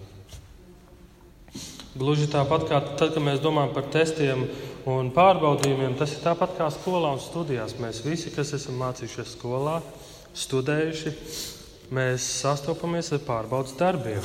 Gluži 1.99 2.29
tāpat 2.31 2.63
kā 2.69 2.77
tad, 2.95 3.09
kad 3.11 3.19
mēs 3.19 3.41
domājam 3.43 3.73
par 3.75 3.89
testiem 3.91 4.45
un 4.87 5.09
pārbaudījumiem, 5.11 5.97
tas 5.99 6.13
ir 6.15 6.21
tāpat 6.23 6.53
kā 6.55 6.69
skolā 6.71 7.11
un 7.17 7.19
studijās. 7.19 7.75
Mēs 7.81 7.99
visi, 8.05 8.31
kas 8.31 8.53
esam 8.55 8.77
mācījušies 8.79 9.33
skolā, 9.35 9.81
studējuši, 10.31 11.13
mēs 11.91 12.29
sastopamies 12.39 13.11
ar 13.17 13.25
pārbaudas 13.27 13.75
darbiem. 13.75 14.23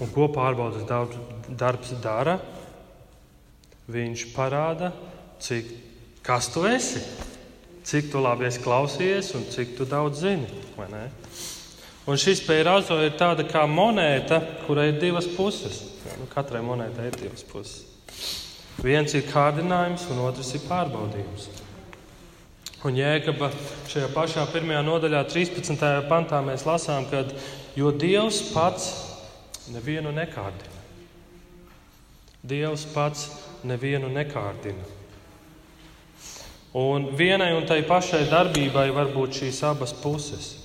Un 0.00 0.08
ko 0.14 0.30
pārbaudas 0.32 0.88
darbs 0.88 1.92
dara? 2.00 2.38
Viņš 3.92 4.24
parāda, 4.32 4.94
cik, 5.42 5.68
kas 6.24 6.48
tu 6.54 6.64
esi, 6.64 7.04
cik 7.84 8.08
tu 8.08 8.24
labi 8.24 8.48
esi 8.48 8.64
klausījies 8.64 9.34
un 9.36 9.48
cik 9.52 9.76
tu 9.76 9.84
daudz 9.90 10.24
zini. 10.24 10.48
Un 12.08 12.16
šis 12.18 12.40
pērazo 12.48 13.02
ir 13.04 13.18
tāda 13.20 13.44
kā 13.44 13.68
monēta, 13.68 14.40
kurai 14.64 14.94
ir 14.94 15.02
divas 15.02 15.28
puses. 15.36 15.91
Nu, 16.18 16.28
katrai 16.32 16.62
monētai 16.64 17.08
ir 17.10 17.18
divas 17.20 17.44
puses. 17.46 17.88
Viens 18.82 19.12
ir 19.14 19.26
kārdinājums, 19.28 20.06
un 20.12 20.22
otrs 20.24 20.54
ir 20.56 20.64
pārbaudījums. 20.68 21.48
Un 22.82 22.96
Jēkabā 22.98 23.52
šajā 23.90 24.08
pašā 24.10 24.46
pirmajā 24.50 24.80
nodaļā, 24.82 25.20
13. 25.30 25.84
pantā, 26.10 26.40
mēs 26.42 26.64
lasām, 26.66 27.06
ka 27.10 27.22
Dievs 28.00 28.40
pats 28.50 28.88
nevienu 29.70 30.10
nekārdina. 30.14 30.80
Dievs 32.42 32.88
pats 32.90 33.28
nevienu 33.62 34.10
nekārdina. 34.10 34.88
Un 36.74 37.12
vienai 37.16 37.52
un 37.54 37.68
tai 37.68 37.82
pašai 37.86 38.24
darbībai 38.32 38.88
var 38.96 39.12
būt 39.12 39.42
šīs 39.42 39.60
abas 39.68 39.92
puses. 39.92 40.56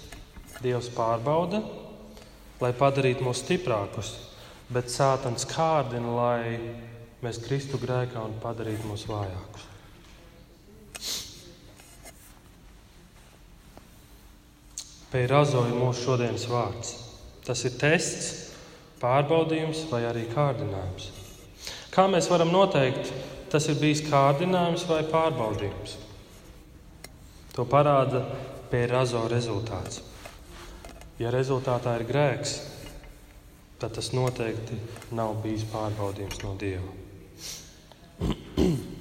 Dievs 0.63 0.87
pārbauda, 0.95 1.59
lai 2.63 2.71
padarītu 2.73 3.27
mūs 3.27 3.43
stiprākus, 3.43 4.15
bet 4.73 4.91
Sātans 4.91 5.47
kārdina, 5.47 6.11
lai 6.17 6.57
mēs 7.23 7.39
kristu 7.43 7.79
grēkā 7.81 8.21
un 8.23 8.35
padarītu 8.43 8.89
mūs 8.89 9.07
vājākus. 9.09 9.67
Pērazo 15.07 15.63
ir 15.69 15.77
mūsu 15.77 16.03
šodienas 16.03 16.43
vārds. 16.51 16.89
Tas 17.47 17.63
ir 17.63 17.77
tests, 17.79 18.51
pārbaudījums 18.99 19.85
vai 19.91 20.03
arī 20.09 20.25
kārdinājums. 20.33 21.13
Kā 21.93 22.09
mēs 22.11 22.27
varam 22.29 22.51
noteikt, 22.51 23.13
tas 23.49 23.69
ir 23.71 23.79
bijis 23.79 24.03
kārdinājums 24.09 24.83
vai 24.89 24.99
pārbaudījums? 25.07 25.95
To 27.55 27.63
parāda 27.65 28.25
pērazo 28.69 29.23
rezultāts. 29.31 30.03
Ja 31.17 31.31
rezultātā 31.33 31.95
ir 31.97 32.05
grēks, 32.11 32.57
tad 33.79 33.93
tas 33.93 34.11
noteikti 34.15 34.75
nav 35.15 35.35
bijis 35.43 35.63
pārbaudījums 35.71 36.39
no 36.43 36.55
Dieva. 36.57 36.91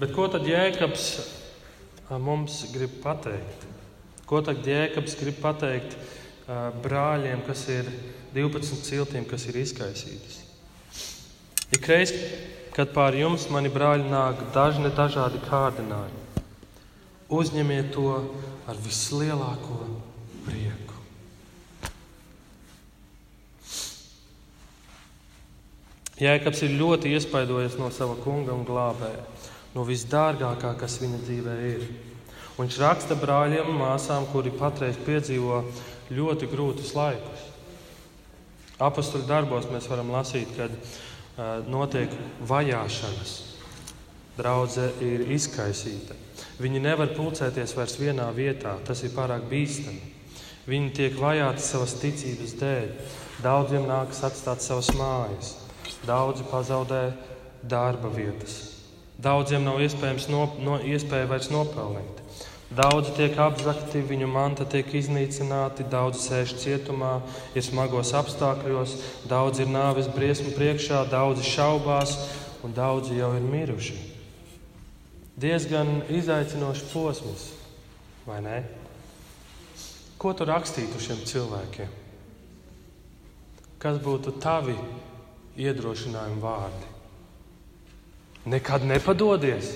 Bet 0.00 0.10
ko 0.16 0.24
tad 0.32 0.44
Jēkabs 0.48 1.04
mums 2.20 2.64
grib 2.74 2.92
pateikt? 3.04 3.60
Ko 4.28 4.40
tad 4.44 4.66
Jēkabs 4.66 5.14
grib 5.20 5.36
pateikt 5.42 5.92
brāļiem, 6.84 7.40
kas 7.46 7.68
ir 7.72 7.84
12 8.34 8.84
ciltīm, 8.88 9.24
kas 9.28 9.46
ir 9.48 9.56
izkaisītas? 9.60 10.40
Ikreiz, 11.74 12.10
kad 12.74 12.92
pār 12.96 13.14
jums, 13.18 13.46
mani 13.52 13.70
brāļi, 13.72 14.08
nāk 14.10 14.40
dažni 14.54 14.90
dažādi 14.94 15.38
kārdinājumi, 15.46 16.42
uzņemiet 17.32 17.92
to 17.94 18.08
ar 18.68 18.76
vislielāko 18.84 19.78
prieku. 20.44 20.98
Jēkabs 26.20 26.60
ir 26.62 26.76
ļoti 26.78 27.10
iespaidojies 27.16 27.74
no 27.80 27.88
sava 27.90 28.14
kunga 28.22 28.54
un 28.54 28.62
glābēja, 28.66 29.24
no 29.74 29.82
visdārgākā, 29.88 30.76
kas 30.78 31.00
viņa 31.02 31.22
dzīvē 31.24 31.54
ir. 31.72 31.88
Un 32.54 32.68
viņš 32.68 32.76
raksta 32.78 33.16
brāļiem 33.18 33.72
un 33.72 33.80
māsām, 33.80 34.28
kuri 34.30 34.52
patreiz 34.54 34.94
piedzīvo 35.02 35.64
ļoti 36.14 36.46
grūtus 36.52 36.92
laikus. 36.94 37.48
Apostoli 38.78 39.26
darbos 39.26 39.66
mēs 39.70 39.88
varam 39.90 40.12
lasīt, 40.14 40.54
kad 40.54 40.70
uh, 40.70 41.66
notiek 41.66 42.14
vajāšanas. 42.46 43.34
Draudzē 44.38 44.88
ir 45.02 45.26
izkaisīta. 45.34 46.14
Viņi 46.62 46.82
nevar 46.82 47.10
pulcēties 47.14 47.74
vairs 47.74 47.98
vienā 47.98 48.28
vietā, 48.34 48.76
tas 48.86 49.02
ir 49.02 49.14
pārāk 49.14 49.46
bīstami. 49.50 50.12
Viņi 50.70 50.94
tiek 50.94 51.18
vajāti 51.18 51.62
savas 51.62 51.98
ticības 51.98 52.54
dēļ. 52.62 52.88
Daudziem 53.42 53.86
nākas 53.90 54.22
atstāt 54.26 54.62
savas 54.62 54.90
mājas, 54.96 55.56
daudzi 56.06 56.46
pazaudē 56.50 57.12
darba 57.62 58.10
vietas. 58.12 58.74
Daudziem 59.20 59.64
nav 59.64 59.78
iespējams 59.84 60.28
no, 60.32 60.48
no, 60.60 60.78
iespēja 60.82 61.28
vairs 61.30 61.50
nopelnīt. 61.52 62.20
Daudzi 62.74 63.12
tiek 63.14 63.36
apzakti, 63.38 64.00
viņu 64.02 64.26
manta 64.26 64.64
tiek 64.66 64.88
iznīcināti, 64.98 65.86
daudzi 65.86 66.24
sēž 66.24 66.54
cietumā, 66.58 67.20
ir 67.54 67.62
smagos 67.62 68.10
apstākļos, 68.18 68.96
daudzi 69.30 69.62
ir 69.62 69.70
nāves 69.70 70.08
briesmu 70.10 70.50
priekšā, 70.56 71.04
daudzi 71.12 71.46
šaubās 71.46 72.16
un 72.66 72.74
daudzi 72.74 73.20
jau 73.20 73.30
ir 73.36 73.46
miruši. 73.46 73.98
Diezgan 75.38 76.00
izaicinošs 76.14 76.88
posms, 76.90 77.46
vai 78.26 78.40
ne? 78.42 78.58
Ko 80.18 80.32
tu 80.34 80.46
rakstītu 80.48 80.98
šiem 81.02 81.22
cilvēkiem? 81.28 81.96
Kas 83.82 83.98
būtu 84.02 84.34
tavi 84.40 84.76
iedrošinājumi 85.60 86.42
vārdi? 86.42 86.90
Nekad 88.50 88.84
nepadodies. 88.84 89.70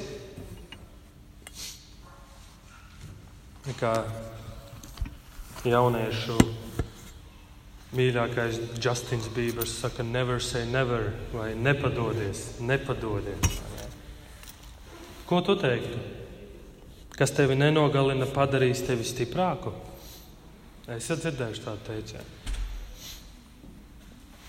Kā 3.78 3.92
jauniešu 5.68 6.36
mīļākais 7.96 8.60
Justins 8.80 9.28
Bībers 9.32 9.72
saka, 9.80 10.04
never 10.04 10.40
say 10.40 10.64
never, 10.68 11.12
vai 11.32 11.54
nepadodies, 11.56 12.58
nepadodies. 12.60 13.60
Ko 15.28 15.40
tu 15.44 15.56
teiktu? 15.60 16.00
Kas 17.18 17.32
tevi 17.34 17.56
nenogalina, 17.58 18.28
padarīs 18.30 18.84
tevi 18.86 19.04
stiprāku? 19.04 19.72
Esat 20.88 21.24
dzirdējuši 21.24 21.64
tādu 21.64 21.84
teicienu. 21.88 22.37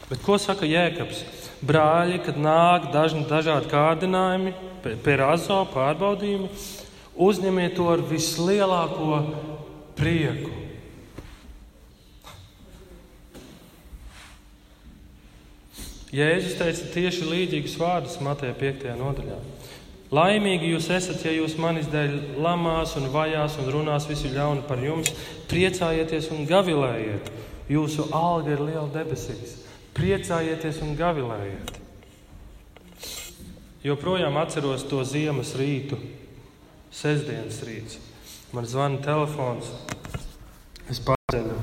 Bet 0.09 0.23
ko 0.25 0.39
saka 0.41 0.65
Jēkabs? 0.65 1.21
Brāļi, 1.59 2.21
kad 2.25 2.37
nāk 2.39 2.87
dažni 2.93 3.25
dažādi 3.29 3.69
kārdinājumi, 3.69 4.55
pērazo 5.03 5.59
pārbaudījumi, 5.73 6.49
uzņemiet 7.19 7.75
to 7.77 7.89
ar 7.91 8.01
vislielāko 8.09 9.19
prieku. 9.99 10.55
Jēzus 16.09 16.55
teica 16.57 16.87
tieši 16.95 17.27
līdzīgus 17.29 17.75
vārdus 17.77 18.17
Mateja 18.25 18.55
5. 18.57 18.89
nodaļā. 18.97 19.37
Laimīgi 20.09 20.71
jūs 20.71 20.87
esat, 20.89 21.21
ja 21.21 21.35
jūs 21.35 21.53
manis 21.61 21.85
dēļ 21.91 22.39
lamās 22.41 22.95
un 22.97 23.11
vajās 23.13 23.59
un 23.61 23.69
runās 23.69 24.09
visu 24.09 24.31
ļaunu 24.33 24.65
par 24.65 24.81
jums. 24.81 25.13
Priecājieties 25.51 26.31
un 26.33 26.49
gavilējiet. 26.49 27.29
Jūsu 27.69 28.07
alga 28.09 28.55
ir 28.55 28.63
liela 28.71 28.87
debesīs. 28.95 29.58
Priecājieties 29.97 30.81
un 30.85 30.95
gavilējiet. 30.99 31.79
Joprojām 33.83 34.35
atceros 34.41 34.83
to 34.91 35.01
ziemas 35.07 35.53
rītu, 35.55 35.97
sestdienas 36.91 37.61
rīts. 37.63 37.99
Man 38.51 38.67
zvana 38.67 38.99
telefons, 39.05 39.69
es 40.91 40.99
paceļu, 41.05 41.55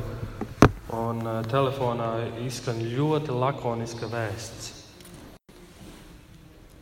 un 0.96 1.22
uh, 1.26 1.38
telefonā 1.50 2.10
izskan 2.46 2.80
ļoti 2.80 3.36
lakoniska 3.36 4.08
vēsts. 4.08 4.72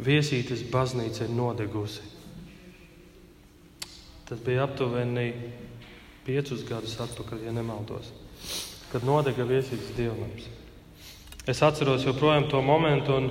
Viesītes 0.04 0.62
baznīca 0.70 1.24
ir 1.26 1.34
nodegusi. 1.34 2.04
Tas 4.28 4.40
bija 4.44 4.68
aptuveni 4.68 5.30
piecus 6.24 6.62
gadus 6.68 6.94
atpakaļ, 7.04 7.42
ja 7.48 7.52
nemaldos, 7.56 8.12
kad 8.92 9.04
nodega 9.04 9.46
viesītes 9.48 9.96
dievnams. 9.98 10.46
Es 11.44 11.60
atceros 11.60 12.06
joprojām 12.06 12.46
to 12.48 12.62
momentu, 12.64 13.18
un, 13.20 13.26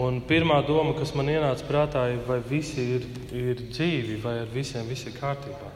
un 0.00 0.22
pirmā 0.24 0.62
doma, 0.64 0.94
kas 0.96 1.10
man 1.12 1.28
ienāca 1.28 1.66
prātā, 1.68 2.06
ir, 2.08 2.22
vai 2.24 2.38
visi 2.40 2.80
ir, 2.94 3.02
ir 3.36 3.58
dzīvi, 3.66 4.16
vai 4.22 4.38
ar 4.40 4.52
visiem 4.54 4.88
viss 4.88 5.04
ir 5.04 5.18
kārtībā. 5.18 5.72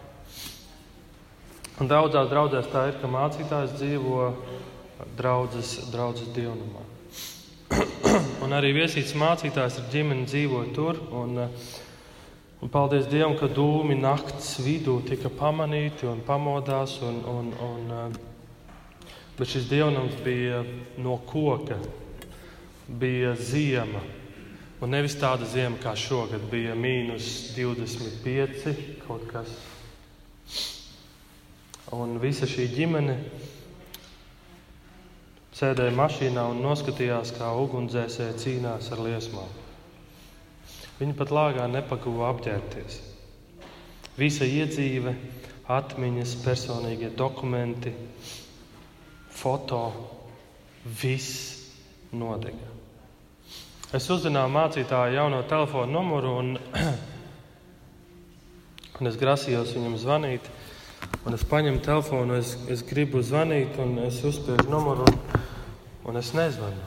Un 1.77 1.91
daudzās 1.91 2.31
draudzēs 2.31 2.71
tā 2.73 2.87
ir, 2.89 2.97
ka 3.03 3.11
mācītājs 3.13 3.75
dzīvo 3.77 4.31
draudzes, 5.19 5.75
draudzes 5.93 6.31
dievnamā. 6.33 6.87
Un 8.47 8.57
arī 8.57 8.71
viesīts 8.79 9.13
mācītājs 9.19 9.77
ar 9.83 9.91
ģimeni 9.93 10.25
dzīvoja 10.31 10.73
tur. 10.73 11.03
Un, 11.13 11.43
un 12.65 12.73
paldies 12.73 13.11
Dievam, 13.13 13.37
ka 13.37 13.51
dūmi 13.53 13.99
naktas 14.01 14.55
vidū 14.65 14.97
tika 15.05 15.29
pamanīti 15.29 16.09
un 16.09 16.25
pamodās. 16.25 16.97
Un, 17.05 17.21
un, 17.35 17.53
un, 17.69 18.17
bet 19.39 19.51
šis 19.53 19.69
dievnams 19.69 20.17
bija 20.25 20.63
no 20.99 21.19
koka, 21.29 21.79
bija 22.89 23.35
ziema. 23.37 24.01
Un 24.81 24.93
nevis 24.93 25.17
tāda 25.17 25.49
zima 25.49 25.79
kā 25.81 25.95
šogad, 25.97 26.43
bija 26.51 26.75
mīnus 26.77 27.55
25 27.57 28.75
kaut 29.07 29.25
kas. 29.31 29.53
Un 31.97 32.19
visa 32.21 32.49
šī 32.51 32.67
ģimene 32.75 33.17
sēdēja 35.57 35.95
mašīnā 35.97 36.43
un 36.53 36.61
noskatījās, 36.65 37.33
kā 37.39 37.53
ugunsdzēsēji 37.63 38.41
cīnās 38.43 38.91
ar 38.93 39.01
liesmām. 39.07 39.55
Viņi 40.99 41.17
pat 41.17 41.33
lāgā 41.33 41.69
nepaguva 41.69 42.31
apģērbties. 42.35 42.99
Visa 44.17 44.49
iedzīve, 44.49 45.13
atmiņas, 45.73 46.35
personīgie 46.45 47.11
dokumenti, 47.17 47.93
foto, 49.37 49.81
viss 50.85 51.67
nodega. 52.17 52.73
Es 53.95 54.09
uzzināju 54.11 54.53
mācītāju 54.53 55.15
jauno 55.15 55.43
telefonu 55.49 55.93
numuru, 55.93 56.33
un, 56.41 56.47
un 58.99 59.13
es 59.13 59.21
grasījos 59.21 59.77
viņam 59.77 60.01
zvanīt. 60.03 60.49
Un 61.27 61.37
es 61.37 61.45
paņemu 61.47 61.83
telefonu, 61.85 62.41
es, 62.41 62.57
es 62.73 62.83
gribu 62.87 63.21
zvanīt, 63.23 63.77
un 63.83 63.99
es 64.07 64.23
uzspiežu 64.27 64.71
numuru. 64.73 65.07
Un, 65.07 65.45
Un 66.07 66.21
es 66.21 66.29
nezvanu. 66.39 66.85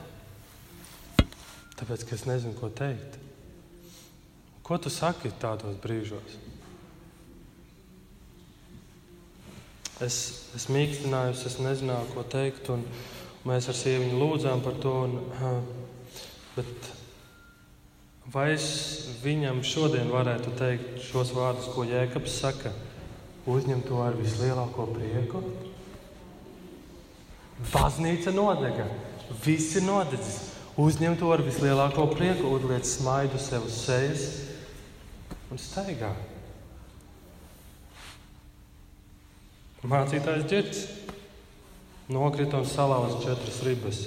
Tāpēc, 1.76 2.06
ka 2.08 2.16
es 2.16 2.24
nezinu, 2.28 2.56
ko 2.56 2.70
teikt. 2.72 3.18
Ko 4.64 4.78
tu 4.80 4.92
saki 4.94 5.32
tādos 5.42 5.76
brīžos? 5.84 6.38
Es, 10.04 10.20
es 10.56 10.70
mīkstinājos, 10.72 11.46
es 11.50 11.58
nezināju, 11.60 12.14
ko 12.14 12.24
teikt. 12.32 12.70
Un, 12.72 12.86
Mēs 13.48 13.70
ar 13.72 13.78
sieviņu 13.78 14.18
lūdzām 14.20 14.60
par 14.64 14.76
to. 14.84 14.94
Un, 15.08 15.62
bet 16.58 16.90
vai 18.34 18.50
es 18.58 18.68
viņam 19.24 19.62
šodien 19.64 20.12
varētu 20.12 20.54
teikt 20.60 21.00
šos 21.08 21.32
vārdus, 21.36 21.70
ko 21.72 21.88
Jēkabs 21.88 22.36
saka? 22.42 22.74
Uzņem 23.50 23.82
to 23.88 24.02
ar 24.04 24.18
vislielāko 24.20 24.90
prieku. 24.92 25.42
Baznīca 27.72 28.34
nodega, 28.36 28.86
viss 29.46 29.78
ir 29.80 29.88
nodedzis. 29.88 30.44
Uzņem 30.80 31.16
to 31.20 31.32
ar 31.34 31.42
vislielāko 31.44 32.06
prieku, 32.12 32.54
uzliec 32.56 32.88
smaidu 32.88 33.40
sev 33.42 33.66
uz 33.68 33.80
sejas 33.88 34.28
un 35.50 35.60
staigā. 35.60 36.12
Mācītājs 39.88 40.48
ģērts 40.52 40.80
nokrita 42.12 42.60
un 42.60 42.65
salauza 42.68 43.22
četras 43.24 43.62
ribas 43.63 44.02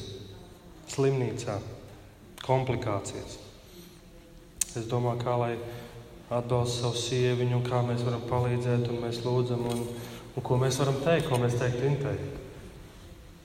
slimnīcā, 0.93 1.55
komplikācijas. 2.45 3.39
Es 4.77 4.89
domāju, 4.91 5.23
kā 5.23 5.37
lai 5.41 5.53
atbalsta 6.33 6.83
savu 6.83 7.01
sieviņu, 7.01 7.63
kā 7.65 7.81
mēs 7.87 8.05
varam 8.05 8.25
palīdzēt, 8.29 8.85
un 8.93 9.01
mēs 9.01 9.23
lūdzam, 9.25 9.65
un, 9.73 9.83
un 10.37 10.45
ko 10.45 10.59
mēs 10.61 10.77
varam 10.83 10.99
teikt, 11.05 11.29
ko 11.31 11.41
mēs 11.41 11.57
teikt 11.61 11.85
Intei. 11.89 12.21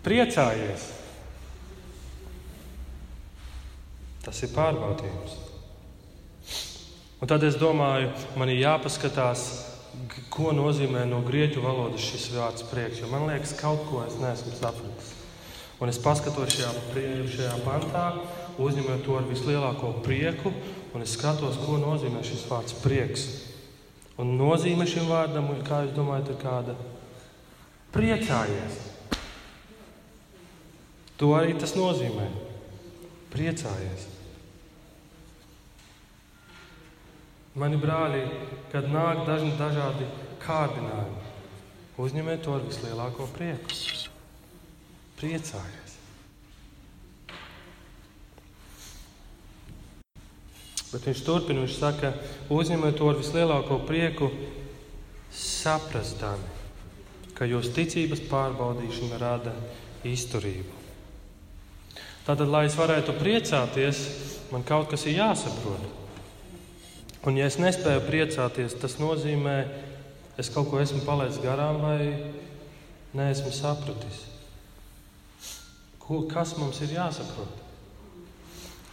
Priecājies! 0.03 0.89
Tas 4.27 4.43
ir 4.43 4.51
pārbaudījums. 4.51 5.39
Un 7.23 7.31
tad 7.31 7.43
es 7.47 7.55
domāju, 7.55 8.11
man 8.35 8.51
ir 8.51 8.59
jāpaskatās, 8.65 9.47
ko 10.33 10.51
nozīmē 10.55 11.05
no 11.09 11.21
grieķu 11.25 11.61
valodas 11.63 12.03
šis 12.03 12.29
vārds 12.35 12.65
prieks. 12.69 13.01
Jo 13.01 13.11
man 13.11 13.27
liekas, 13.29 13.55
kaut 13.59 13.85
ko 13.89 14.03
es 14.05 14.17
neesmu 14.21 14.55
sapratis. 14.57 15.13
Un 15.77 15.91
es 15.91 15.99
paskatos 16.01 16.55
šajā, 16.55 16.71
šajā 17.33 17.55
pantā, 17.65 18.05
uzņemot 18.57 19.03
to 19.05 19.17
ar 19.19 19.27
vislielāko 19.29 19.91
prieku, 20.05 20.51
un 20.97 21.05
es 21.05 21.13
skatos, 21.13 21.59
ko 21.61 21.77
nozīmē 21.81 22.23
šis 22.25 22.47
vārds 22.49 22.77
prieks. 22.81 23.27
Un 24.17 24.33
nozīme 24.39 24.87
šim 24.89 25.05
vārdam, 25.11 25.51
kā 25.65 25.83
jūs 25.85 25.93
domājat, 25.93 26.33
ir 26.33 26.39
kāda 26.41 26.77
priecājies. 27.93 28.79
To 31.21 31.33
arī 31.37 31.53
tas 31.57 31.77
nozīmē. 31.77 32.25
Priecājies. 33.33 34.16
Mani 37.57 37.79
brāļi, 37.81 38.21
kad 38.69 38.85
nāk 38.93 39.23
dažni 39.25 39.55
dažādi 39.57 40.05
kārdinājumi, 40.43 41.23
uzņemiet 41.97 42.43
to 42.45 42.53
ar 42.53 42.65
vislielāko 42.67 43.25
prieku. 43.33 43.73
Priecājies! 45.17 45.95
Bet 50.91 51.09
viņš 51.09 51.25
turpina, 51.25 51.65
viņš 51.65 51.79
saka, 51.81 52.13
uzņemiet 52.53 52.95
to 53.01 53.09
ar 53.09 53.17
vislielāko 53.17 53.81
prieku, 53.89 54.29
saprastami, 55.33 56.45
ka 57.33 57.49
jūsu 57.49 57.73
ticības 57.73 58.21
pārbaudīšana 58.29 59.17
rada 59.21 59.57
izturību. 60.07 60.77
Tātad, 62.27 62.47
lai 62.51 62.67
es 62.69 62.77
varētu 62.77 63.17
priecāties, 63.17 64.05
man 64.53 64.61
kaut 64.67 64.91
kas 64.93 65.09
ir 65.09 65.23
jāsaprot. 65.23 65.96
Un, 67.27 67.35
ja 67.35 67.49
es 67.49 67.57
nespēju 67.59 68.05
priecāties, 68.07 68.77
tas 68.79 68.93
nozīmē, 69.01 69.55
es 70.39 70.47
kaut 70.53 70.69
ko 70.71 70.79
esmu 70.79 71.01
palaidis 71.03 71.41
garām 71.43 71.81
vai 71.83 71.99
neesmu 73.17 73.51
sapratis. 73.51 74.21
Ko, 75.99 76.21
kas 76.31 76.53
mums 76.55 76.79
ir 76.85 76.93
jāsaprot? 76.95 77.65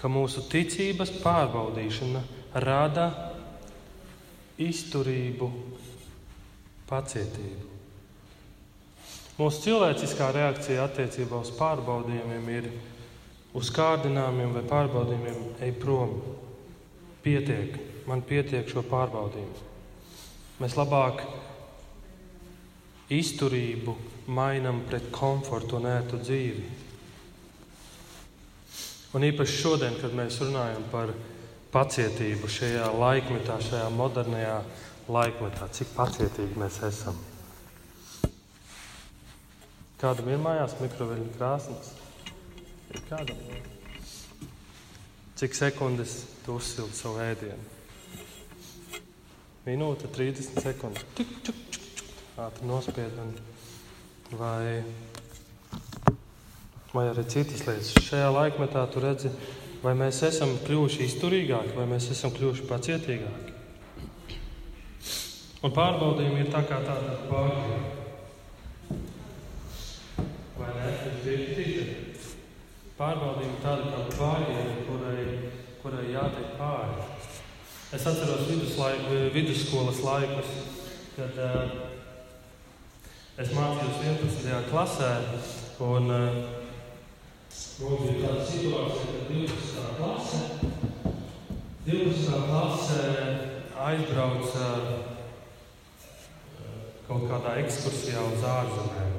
Ka 0.01 0.11
mūsu 0.11 0.43
ticības 0.51 1.15
pārbaudīšana 1.23 2.25
rada 2.65 3.07
izturību, 4.59 5.53
pacietību. 6.91 7.71
Mūsu 9.39 9.65
cilvēciskā 9.69 10.33
reakcija 10.35 10.89
attiecībā 10.89 11.39
uz 11.43 11.55
pārbaudījumiem 11.55 12.53
ir 12.59 12.71
uz 13.55 13.71
kārdinājumiem 13.75 14.59
vai 14.59 14.67
pārbaudījumiem 14.75 15.41
ej 15.63 15.75
prom. 15.79 16.19
Pietiek, 17.23 17.94
man 18.09 18.23
pietiek 18.27 18.69
šo 18.69 18.85
pārbaudījumu. 18.89 19.71
Mēs 20.61 20.77
labāk 20.79 21.25
izturību 23.13 23.97
mainām 24.33 24.85
pret 24.89 25.11
komfortu 25.13 25.79
un 25.81 25.89
ērtu 25.91 26.21
dzīvi. 26.23 26.65
Un 29.15 29.27
īpaši 29.29 29.61
šodien, 29.61 29.99
kad 30.01 30.15
mēs 30.17 30.41
runājam 30.43 30.87
par 30.93 31.13
pacietību 31.75 32.51
šajā 32.51 32.89
laikmetā, 32.99 33.59
šajā 33.63 33.91
modernajā 33.95 34.57
laikmetā, 35.11 35.69
cik 35.75 35.93
pacietīgi 35.95 36.59
mēs 36.59 36.81
esam. 36.87 37.19
Kādam 40.01 40.29
ir 40.33 40.43
mājās 40.43 40.75
mikroviļņu 40.81 41.31
krāsnes? 41.37 41.95
Ir 42.95 43.07
kādam? 43.09 43.39
Cik 45.39 45.57
sekundes 45.59 46.19
tu 46.45 46.59
uzsildi 46.59 46.99
savu 46.99 47.23
ēdienu? 47.25 47.74
Minūte, 49.65 50.11
30 50.13 50.61
sekundes. 50.61 51.05
Čuk, 51.17 51.31
čuk, 51.41 51.61
čuk, 51.73 51.85
čuk. 51.97 52.09
Ātri 52.45 52.67
nospied. 52.69 53.15
Un, 53.23 53.31
vai, 54.37 54.83
vai 56.93 57.05
arī 57.09 57.25
citas 57.33 57.65
lietas. 57.65 57.95
Šajā 58.05 58.29
laikmetā 58.35 58.83
tu 58.93 59.01
redzi, 59.01 59.33
vai 59.81 59.95
mēs 59.97 60.21
esam 60.29 60.53
kļuvuši 60.67 61.07
izturīgāki, 61.07 61.73
vai 61.79 61.89
mēs 61.95 62.11
esam 62.13 62.35
kļuvuši 62.37 62.69
pacietīgāki. 62.69 63.57
Un 65.65 65.73
pārbaudījumi 65.73 66.45
ir 66.45 66.53
tā 66.53 66.61
kā 66.69 66.83
tāda 66.85 67.17
pārbaudījuma. 67.31 67.91
Vai 70.61 70.71
ne? 70.77 70.93
Pārbaudījumi 73.01 73.61
tāda 73.65 73.89
kā 73.89 74.07
pārbaudījuma, 74.13 74.81
kurai 74.91 75.29
kurai 75.85 76.07
jātiek 76.09 76.55
pāri. 76.57 77.14
Es 77.95 78.07
atceros 78.07 78.49
viduslaiku, 78.49 79.31
vidusskolas 79.33 80.01
laikus, 80.03 80.49
kad 81.15 81.37
uh, 81.39 81.75
es 83.39 83.53
mācījos 83.55 84.01
11. 84.03 84.65
klasē. 84.73 85.11
Un, 85.87 86.11
uh, 86.11 86.41
Mums 87.55 88.03
bija 88.09 88.33
tāda 88.33 88.47
situācija, 88.49 89.13
ka 89.13 89.21
12. 89.29 89.85
klase, 90.01 90.41
12. 91.87 92.41
klase 92.49 92.99
aizbrauca 93.85 94.73
uh, 94.81 94.99
kaut 97.07 97.29
kādā 97.31 97.55
ekskursijā 97.63 98.27
uz 98.33 98.49
ārzemēm. 98.57 99.15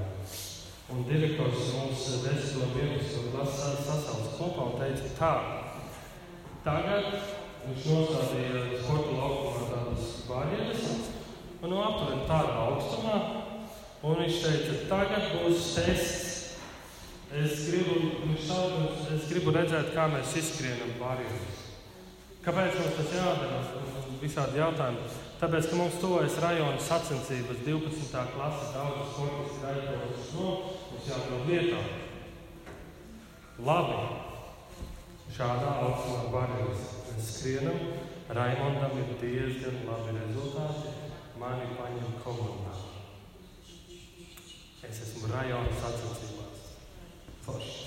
Un 0.91 1.07
direktors 1.07 1.71
mums 1.77 2.03
10. 2.27 2.59
un 2.59 2.75
11. 2.75 3.31
klasi 3.31 3.71
sasauca 3.87 4.35
kopā 4.35 4.67
un 4.73 4.77
teica, 4.83 5.15
tā, 5.21 5.33
Tagad 6.65 7.44
viņš 7.65 7.87
nostādīja 7.89 8.61
sporta 8.83 9.15
laukumā 9.17 9.65
tādas 9.71 10.11
barjeras, 10.29 10.85
un 11.61 11.73
no 11.73 11.81
aptuveni 11.81 12.27
tādā 12.29 12.55
augstumā. 12.67 13.17
Un 14.05 14.19
viņš 14.21 14.35
teica, 14.43 14.73
tagad 14.89 15.31
būs 15.33 15.69
tests. 15.79 16.33
Es 17.35 17.63
gribu, 17.71 18.35
sauc, 18.45 18.99
es 19.15 19.23
gribu 19.31 19.51
redzēt, 19.55 19.89
kā 19.95 20.05
mēs 20.11 20.35
izskrienam 20.39 20.91
barjeras. 20.99 21.63
Kāpēc 22.45 22.77
mums 22.77 22.99
tas 22.99 23.15
jādara? 23.17 23.63
Visādi 24.21 24.61
jautājumi. 24.61 25.07
Tāpēc, 25.39 25.71
ka 25.71 25.79
mums 25.79 25.97
tuvojas 25.99 26.37
rajona 26.43 26.77
sacensības, 26.79 27.63
12. 27.65 28.21
klases 28.35 28.75
daudz 28.75 29.09
sportisti 29.09 29.65
aizbraucis 29.71 30.29
no, 30.37 30.51
mums 30.91 31.09
jābūt 31.09 31.49
vietā. 31.49 31.81
Labi, 33.65 33.99
Šādā 35.35 35.73
augstumā 35.81 36.29
barjeras 36.31 36.94
mēs 37.15 37.31
skrienam. 37.39 37.79
Raimondam 38.35 38.97
ir 38.99 39.11
diezgan 39.21 39.83
labi 39.87 40.15
rezultāti. 40.17 40.93
Mani 41.39 41.67
paņem 41.77 42.15
komandā. 42.23 42.73
Es 44.85 45.01
esmu 45.01 45.29
rajona 45.31 45.71
sacensībās. 45.81 46.63
Forši. 47.45 47.83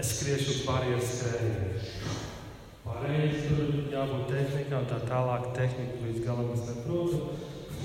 Es 0.00 0.12
skriešu 0.16 0.64
barjeras 0.66 1.14
skrējienu. 1.16 2.16
Pārējais 2.84 3.46
tur 3.48 3.92
jābūt 3.92 4.30
tehnikā 4.30 4.80
un 4.80 4.88
tā 4.90 5.00
tālāk. 5.08 5.50
Tehnika 5.56 6.00
līdz 6.06 6.24
galam 6.24 6.52
es 6.54 6.66
neprotu. 6.68 7.20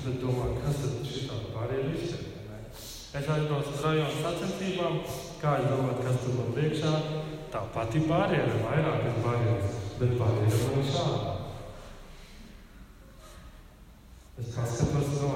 Bet 0.06 0.20
domāju, 0.22 0.58
kas 0.62 0.82
tad 0.82 1.08
šitā 1.10 1.38
barjeru 1.54 1.94
izsaka? 1.96 2.32
Es 3.16 3.30
aizbraucu 3.32 3.72
uz 3.72 3.84
rajona 3.84 4.20
sacensībām. 4.22 5.00
Kā 5.40 5.56
jūs 5.60 5.72
domājat, 5.72 6.04
kas 6.06 6.22
tur 6.22 6.38
man 6.40 6.54
priekšā? 6.56 6.94
Tā 7.56 7.62
pati 7.72 8.02
barjera, 8.04 8.52
vairākas 8.60 9.14
barjeras, 9.24 9.76
bet 9.96 10.10
barjera 10.20 10.56
ir 10.76 10.82
šāda. 10.92 11.30
Es 14.42 14.50
paskatos, 14.52 15.14
no, 15.22 15.30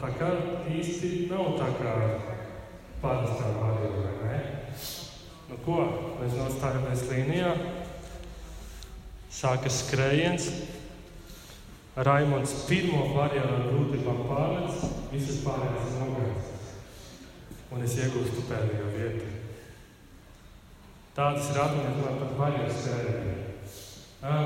tā 0.00 0.08
kā 0.16 0.30
īsti 0.72 1.10
nav 1.28 1.50
tā 1.58 1.68
kā 1.76 1.92
parastā 3.02 3.52
barjera, 3.58 4.06
vai 4.06 4.30
ne? 4.32 4.40
Nu, 5.50 5.60
ko? 5.68 5.76
Mēs 6.16 6.40
nostājamies 6.40 7.06
līnijā. 7.10 7.52
Sākas 9.42 9.82
skrējiens. 9.84 10.48
Raimons 12.08 12.56
pirmo 12.70 13.10
barjeru 13.18 13.52
ar 13.52 13.68
grūtībām 13.68 14.24
pārlec, 14.30 14.80
visas 15.12 15.44
pārējās 15.44 15.92
ir 15.92 16.06
nogājis. 16.06 16.54
Un 17.68 17.84
es 17.84 18.00
iegūstu 18.00 18.48
pēdējo 18.48 18.94
vietu. 18.96 19.45
Tādas 21.16 21.46
ir 21.48 21.56
atmiņas 21.62 22.00
pat 22.20 22.32
barjeras 22.36 22.80
skrējieniem. 22.82 23.46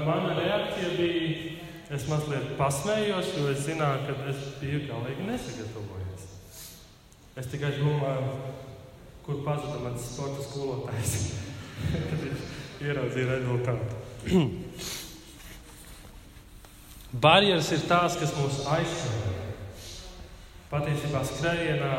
Mana 0.07 0.37
reakcija 0.37 0.91
bija, 0.95 1.55
es 1.97 2.05
mazliet 2.07 2.53
pasmējos, 2.59 3.33
jo 3.35 3.49
es 3.51 3.65
zināju, 3.65 4.05
ka 4.07 4.29
es 4.31 4.45
biju 4.61 4.85
galīgi 4.87 5.27
nesagatavojies. 5.27 6.29
Es 7.41 7.49
tikai 7.51 7.73
domāju, 7.81 8.53
kur 9.27 9.41
pazuda 9.47 9.81
mans 9.83 10.05
sporta 10.13 10.45
skolotājs, 10.47 11.15
kad 12.11 12.23
viņš 12.23 12.41
ieraudzīja 12.87 13.33
rezultātu. 13.33 13.99
Barjeras 17.25 17.73
ir 17.75 17.83
tās, 17.91 18.15
kas 18.21 18.37
mūs 18.39 18.61
aizsargā. 18.77 19.49
Patiesībā 20.71 21.25
skrējienā 21.27 21.95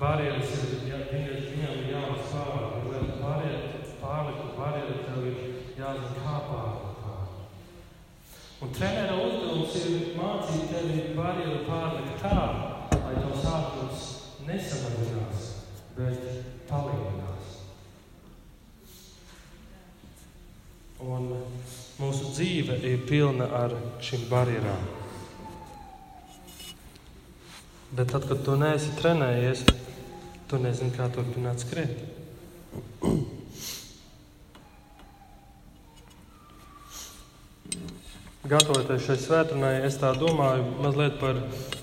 barjeras 0.00 0.54
ir, 0.56 0.70
ja, 0.88 1.02
viņam 1.10 1.34
ir 1.34 2.24
pāri, 2.30 2.70
lai 2.88 3.02
barjeras 3.20 3.79
pārliktu, 4.02 4.48
barjeras 4.58 5.04
tev 5.06 5.26
ir 5.30 5.38
jāzina, 5.78 6.24
kā 6.24 6.36
pārlikt. 6.48 6.86
Un 8.60 8.72
trenera 8.76 9.14
uzdevums 9.16 9.76
ir 9.80 10.10
mācīt 10.18 10.66
tevi 10.68 11.04
barjeru 11.16 11.62
pārlikt 11.68 12.20
tā, 12.20 12.40
lai 12.92 13.14
tavs 13.16 13.46
ātrums 13.54 14.08
nesamazinās, 14.44 15.46
bet 15.96 16.26
palielinās. 16.68 17.56
Un 21.00 21.32
Mūsu 22.00 22.30
dzīve 22.32 22.78
ir 22.88 23.02
pilna 23.04 23.44
ar 23.58 23.74
šīm 24.00 24.22
barjerām. 24.30 24.84
Bet 27.92 28.14
tad, 28.14 28.24
kad 28.30 28.40
tu 28.46 28.54
neesi 28.56 28.94
trenējies, 28.96 29.66
tu 30.48 30.60
nezini, 30.62 30.94
kā 30.96 31.10
turpināt 31.12 31.60
skriet. 31.60 32.00
Gatavoties 38.50 39.04
šai 39.06 39.18
svētdienai, 39.22 39.74
es 39.86 39.98
tā 40.00 40.10
domāju 40.18 40.64
mazliet 40.82 41.20
par, 41.20 41.38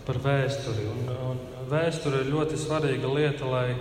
par 0.07 0.19
vēsturi. 0.23 0.87
Un, 0.91 1.13
un 1.31 1.43
vēsture 1.71 2.23
ir 2.23 2.33
ļoti 2.33 2.59
svarīga 2.59 3.11
lieta, 3.13 3.47
lai 3.47 3.77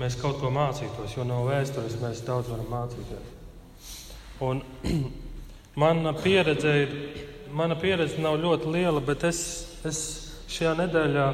mēs 0.00 0.16
kaut 0.20 0.40
ko 0.40 0.48
mācītos, 0.54 1.18
jo 1.18 1.26
no 1.28 1.42
vēstures 1.48 1.98
mēs 2.00 2.24
daudz 2.24 2.48
varam 2.54 2.72
mācīties. 2.72 3.36
Un 4.48 4.64
Mana 5.74 6.12
pieredze, 6.12 6.68
ir, 6.68 6.90
mana 7.52 7.72
pieredze 7.80 8.20
nav 8.20 8.34
ļoti 8.36 8.68
liela, 8.74 9.00
bet 9.00 9.22
es, 9.24 9.38
es 9.88 10.00
šajā 10.52 10.74
nedēļā 10.82 11.28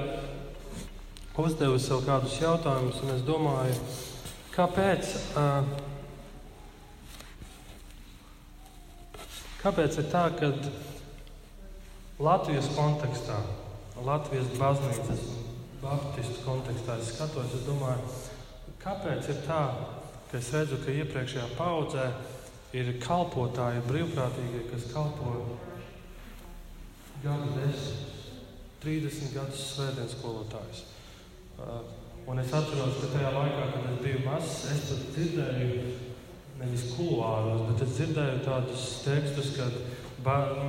uzdevu 1.42 1.80
sev 1.82 2.04
kādus 2.06 2.36
jautājumus, 2.38 3.00
un 3.02 3.16
es 3.16 3.24
domāju, 3.26 3.74
kāpēc, 4.54 5.10
kāpēc 9.62 9.98
ir 10.02 10.08
tā, 10.12 10.24
ka 10.38 10.52
Latvijas 12.22 12.70
kontekstā, 12.74 13.36
Latvijas 14.06 14.50
baznīcas 14.58 15.22
un 15.34 15.46
baptistu 15.82 16.42
kontekstā 16.44 16.98
es 16.98 17.12
skatos, 17.12 17.54
es 17.54 17.66
domāju, 17.66 18.10
kāpēc 18.82 19.30
ir 19.30 19.40
tā, 19.46 19.62
ka 20.30 20.38
es 20.38 20.50
redzu, 20.54 20.80
ka 20.82 20.94
iepriekšējā 20.94 21.46
paudzē 21.58 22.08
ir 22.78 22.92
kalpotāji, 23.02 23.84
brīvprātīgie, 23.88 24.66
kas 24.72 24.90
kalpo 24.92 25.34
gadu 27.22 27.54
desmit, 27.56 28.14
30 28.82 29.32
gadus 29.34 29.62
svētdienas 29.72 30.14
skolotājus. 30.14 30.84
Uh, 31.58 31.80
un 32.30 32.38
es 32.38 32.52
atceros, 32.54 33.00
ka 33.00 33.08
tajā 33.14 33.32
laikā, 33.34 33.64
kad 33.72 33.88
es 33.92 34.02
biju 34.04 34.20
mazs, 34.26 34.58
es 34.70 34.84
pat 34.90 35.08
dzirdēju, 35.16 35.80
nevis 36.58 36.88
kuluāros, 36.96 37.64
bet 37.70 37.84
es 37.86 37.94
dzirdēju 37.96 38.42
tādus 38.46 38.84
tekstus, 39.04 39.52
kad 39.58 39.74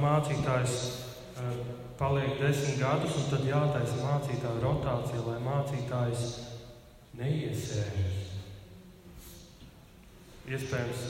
mācītājs 0.03 0.75
uh, 0.85 1.53
paliek 1.99 2.37
desmit 2.39 2.79
gadus, 2.79 3.17
un 3.17 3.27
tad 3.31 3.47
jātaisa 3.47 3.97
mācītāja 4.03 4.63
rotācija, 4.63 5.25
lai 5.25 5.39
mācītājs 5.43 6.25
neiesēžas. 7.19 8.27
Iespējams, 10.49 11.01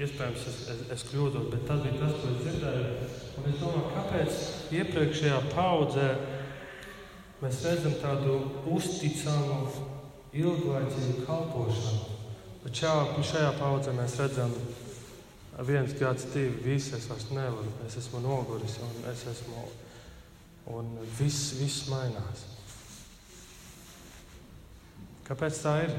iespējams, 0.00 0.46
es, 0.50 0.60
es, 0.72 0.80
es 0.96 1.04
kļūdos, 1.10 1.50
bet 1.52 1.66
tas 1.68 1.82
bija 1.84 1.98
tas, 2.00 2.16
ko 2.22 2.30
es 2.32 2.40
dzirdēju. 2.44 3.10
Un 3.40 3.50
es 3.50 3.60
domāju, 3.60 3.90
kāpēc 3.94 4.40
iepriekšējā 4.80 5.42
paudzē 5.52 6.08
mēs 7.42 7.60
redzam 7.66 7.94
tādu 8.02 8.40
uzticamu, 8.78 9.60
ilglaicīgu 10.36 11.26
kalpošanu. 11.26 12.19
Bet 12.60 12.76
šajā, 12.76 13.22
šajā 13.24 13.50
paudzē 13.56 13.94
mēs 13.96 14.18
redzam, 14.20 14.52
viens 15.64 15.94
gads, 15.96 16.26
divi, 16.34 16.58
visi 16.64 16.94
es 16.96 17.06
vairs 17.08 17.28
nevaru, 17.32 17.72
es 17.86 17.96
esmu 18.00 18.20
noguris 18.24 18.78
un 18.84 19.08
es 19.12 19.24
esmu. 19.32 19.64
Un 20.70 20.90
viss, 21.18 21.54
viss 21.58 21.88
mainās. 21.90 22.44
Kāpēc 25.26 25.56
tā 25.64 25.72
ir? 25.86 25.94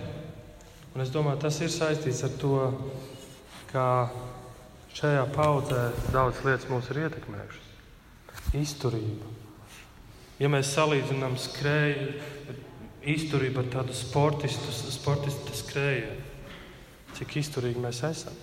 Un 0.94 1.02
es 1.04 1.12
domāju, 1.12 1.42
tas 1.42 1.58
ir 1.64 1.72
saistīts 1.74 2.22
ar 2.28 2.34
to, 2.40 2.56
ka 3.72 3.86
šajā 4.96 5.26
paudzē 5.36 5.84
daudz 6.14 6.44
lietas 6.46 6.70
mūs 6.72 6.90
ir 6.92 7.06
ietekmējušas. 7.06 7.70
Izturība. 8.60 9.30
Ja 10.42 10.50
mēs 10.52 10.74
salīdzinām 10.76 11.38
skrēju, 11.40 12.08
izturību 13.14 13.64
ar 13.64 13.72
tādu 13.78 13.96
sportistu, 13.96 14.74
sportistu 14.94 15.56
skrējienu, 15.58 16.31
cik 17.18 17.38
izturīgi 17.42 17.82
mēs 17.84 18.02
esam. 18.08 18.36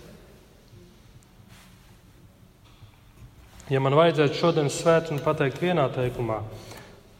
Ja 3.68 3.82
man 3.84 3.96
vajadzētu 3.98 4.38
šodienas 4.38 4.78
svētdienu 4.80 5.20
pateikt 5.20 5.60
vienā 5.60 5.84
teikumā, 5.92 6.38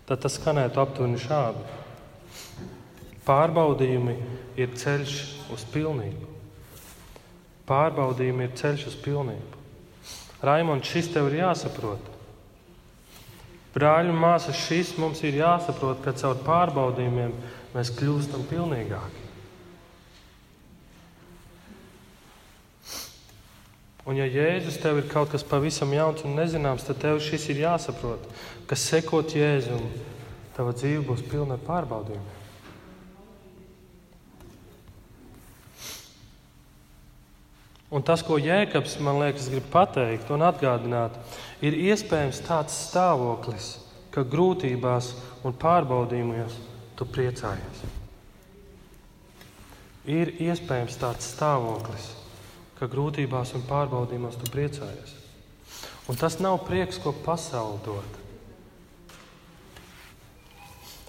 tad 0.09 0.23
tas 0.25 0.39
skanētu 0.39 0.81
aptuveni 0.81 1.21
šādi. 1.21 1.65
Pārbaudījumi 3.29 4.15
ir 4.57 4.73
ceļš 4.81 5.17
uz 5.53 5.67
pilnību. 5.75 6.31
Pārbaudījumi 7.69 8.47
ir 8.49 8.57
ceļš 8.57 8.87
uz 8.89 8.97
pilnību. 9.05 9.59
Raimons, 10.41 10.89
šis 10.89 11.11
tev 11.13 11.29
ir 11.29 11.43
jāsaprot. 11.43 12.15
Brāļi 13.75 14.15
un 14.15 14.17
māsas, 14.23 14.57
šis 14.57 14.95
mums 14.97 15.21
ir 15.29 15.37
jāsaprot, 15.43 16.01
ka 16.03 16.17
caur 16.17 16.41
pārbaudījumiem 16.47 17.35
mēs 17.75 17.93
kļūstam 17.99 18.49
pilnīgāki. 18.49 19.18
Un, 24.09 24.17
ja 24.17 24.25
Jēzus 24.25 24.79
tev 24.81 25.03
ir 25.03 25.09
kaut 25.11 25.29
kas 25.35 25.43
pavisam 25.45 25.91
jauns 25.93 26.23
un 26.25 26.39
nezināms, 26.39 26.87
tad 26.87 26.97
tev 27.03 27.19
šis 27.21 27.43
ir 27.53 27.59
jāsaprot, 27.67 28.25
ka 28.65 28.77
sekot 28.79 29.35
Jēzum, 29.37 29.83
tava 30.57 30.73
dzīve 30.73 31.03
būs 31.11 31.27
pilna 31.29 31.59
ar 31.59 31.65
pārbaudījumiem. 31.67 32.37
Un 37.93 38.05
tas, 38.05 38.25
ko 38.25 38.37
Jēkabs 38.41 38.99
man 39.05 39.21
liekas, 39.21 39.49
grib 39.53 39.69
pateikt 39.73 40.33
un 40.33 40.45
atgādināt, 40.45 41.15
ir 41.65 41.77
iespējams 41.77 42.41
tāds 42.45 42.77
stāvoklis, 42.89 43.75
ka 44.13 44.25
grūtībās 44.25 45.15
un 45.45 45.57
pārbaudījumos 45.57 46.57
tu 46.97 47.09
priecājies. 47.09 47.85
Ir 50.09 50.33
iespējams 50.41 50.97
tāds 51.01 51.29
stāvoklis, 51.33 52.09
ka 52.79 52.87
grūtībās 52.91 53.55
un 53.59 53.67
pārbaudījumos 53.69 54.39
tu 54.39 54.51
priecājies. 54.53 55.17
Un 56.09 56.17
tas 56.17 56.39
nav 56.41 56.63
prieks, 56.65 57.01
ko 57.03 57.13
pasaule 57.25 57.81
dod. 57.85 58.19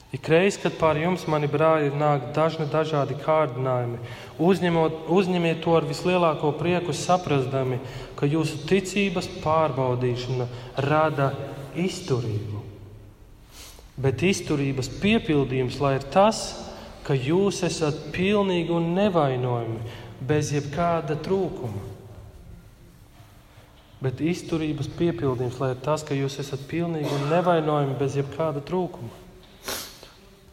Ikreiz, 0.09 0.57
kad 0.57 0.73
pār 0.79 0.97
jums, 0.97 1.27
mani 1.29 1.45
brāļi, 1.45 1.91
nāk 1.93 2.31
dažni 2.33 2.65
dažādi 2.71 3.13
kārdinājumi, 3.21 3.99
uzņemot, 4.41 5.03
uzņemiet 5.13 5.61
to 5.61 5.75
ar 5.77 5.85
vislielāko 5.85 6.49
prieku, 6.57 6.95
saprastami, 6.97 7.77
ka 8.17 8.25
jūsu 8.25 8.63
ticības 8.65 9.29
pārbaudīšana 9.43 10.49
rada 10.87 11.29
izturību. 11.77 12.63
Bet 14.01 14.25
izturības 14.25 14.89
piepildījums 14.97 15.77
lai 15.83 15.99
ir 15.99 16.09
tas, 16.09 16.41
ka 17.05 17.13
jūs 17.13 17.61
esat 17.67 18.09
pilnīgi 18.15 18.73
un 18.73 18.95
nevainojami, 18.97 19.79
bez 20.21 20.51
jebkāda 20.55 21.17
trūkuma. 21.23 21.85
Bet 23.99 24.21
izturības 24.23 24.87
piepildījums 24.95 25.57
lai 25.59 25.73
ir 25.73 25.81
tas, 25.83 26.05
ka 26.07 26.15
jūs 26.15 26.37
esat 26.39 26.61
pilnīgi 26.69 27.11
un 27.11 27.25
nevainojami 27.33 27.97
bez 27.99 28.15
jebkāda 28.15 28.63
trūkuma. 28.63 29.11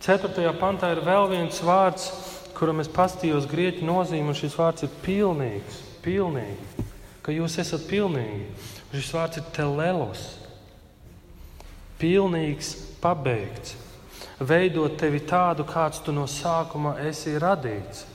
4. 0.03 0.51
pantā 0.59 0.93
ir 0.95 1.03
vēl 1.07 1.29
viens 1.31 1.61
vārds, 1.67 2.09
kuram 2.55 2.83
es 2.83 2.91
pastījos 2.91 3.47
grieķu 3.51 3.87
nozīmi, 3.87 4.31
un 4.31 4.39
šis 4.39 4.55
vārds 4.59 4.87
ir 4.87 4.93
pilnīgs, 5.03 5.81
pilnīgi, 6.05 6.87
ka 7.27 7.35
jūs 7.35 7.59
esat 7.63 7.87
pilnīgi. 7.91 8.47
Šis 8.95 9.13
vārds 9.13 9.41
ir 9.41 9.49
telelos, 9.55 10.23
pilnīgs, 12.01 12.71
pabeigts, 13.03 13.75
veidot 14.41 14.95
tevi 15.01 15.21
tādu, 15.27 15.67
kāds 15.69 16.03
tu 16.07 16.15
no 16.15 16.27
sākuma 16.31 16.97
esi 17.07 17.35
radīts. 17.43 18.07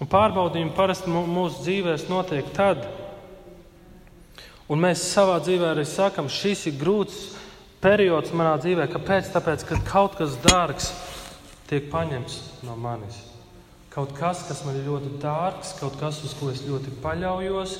Un 0.00 0.08
pārbaudījumi 0.08 0.72
parasti 0.76 1.12
mūsu 1.12 1.60
dzīvēm 1.66 2.08
notiek 2.08 2.46
tad, 2.56 2.86
un 4.70 4.80
mēs 4.80 5.02
savā 5.12 5.36
dzīvē 5.44 5.74
arī 5.74 5.84
sakām, 5.84 6.30
šis 6.32 6.70
ir 6.70 6.78
grūts 6.80 7.18
periods 7.84 8.32
manā 8.36 8.54
dzīvē. 8.62 8.88
Kāpēc? 8.92 9.28
Tāpēc, 9.34 9.66
ka 9.68 9.80
kaut 9.88 10.16
kas 10.20 10.38
dārgs 10.44 10.88
tiek 11.68 11.90
paņemts 11.92 12.40
no 12.64 12.76
manis. 12.80 13.26
Kaut 13.90 14.14
kas, 14.16 14.44
kas 14.46 14.62
man 14.64 14.78
ir 14.78 14.86
ļoti 14.86 15.16
dārgs, 15.20 15.74
kaut 15.80 15.96
kas, 16.00 16.22
uz 16.24 16.32
ko 16.38 16.48
es 16.52 16.62
ļoti 16.62 16.94
paļaujos, 17.02 17.76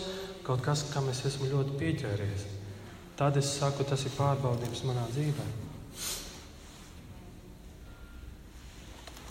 kaut 0.46 0.61
kas, 0.64 0.85
kam 0.92 1.09
es 1.12 1.22
esmu 1.24 1.48
ļoti 1.52 1.76
pieķēries. 1.78 2.46
Tad 3.16 3.37
es 3.38 3.48
saku, 3.61 3.85
tas 3.87 4.02
ir 4.04 4.12
pārbaudījums 4.16 4.83
manā 4.88 5.04
dzīvē. 5.14 5.46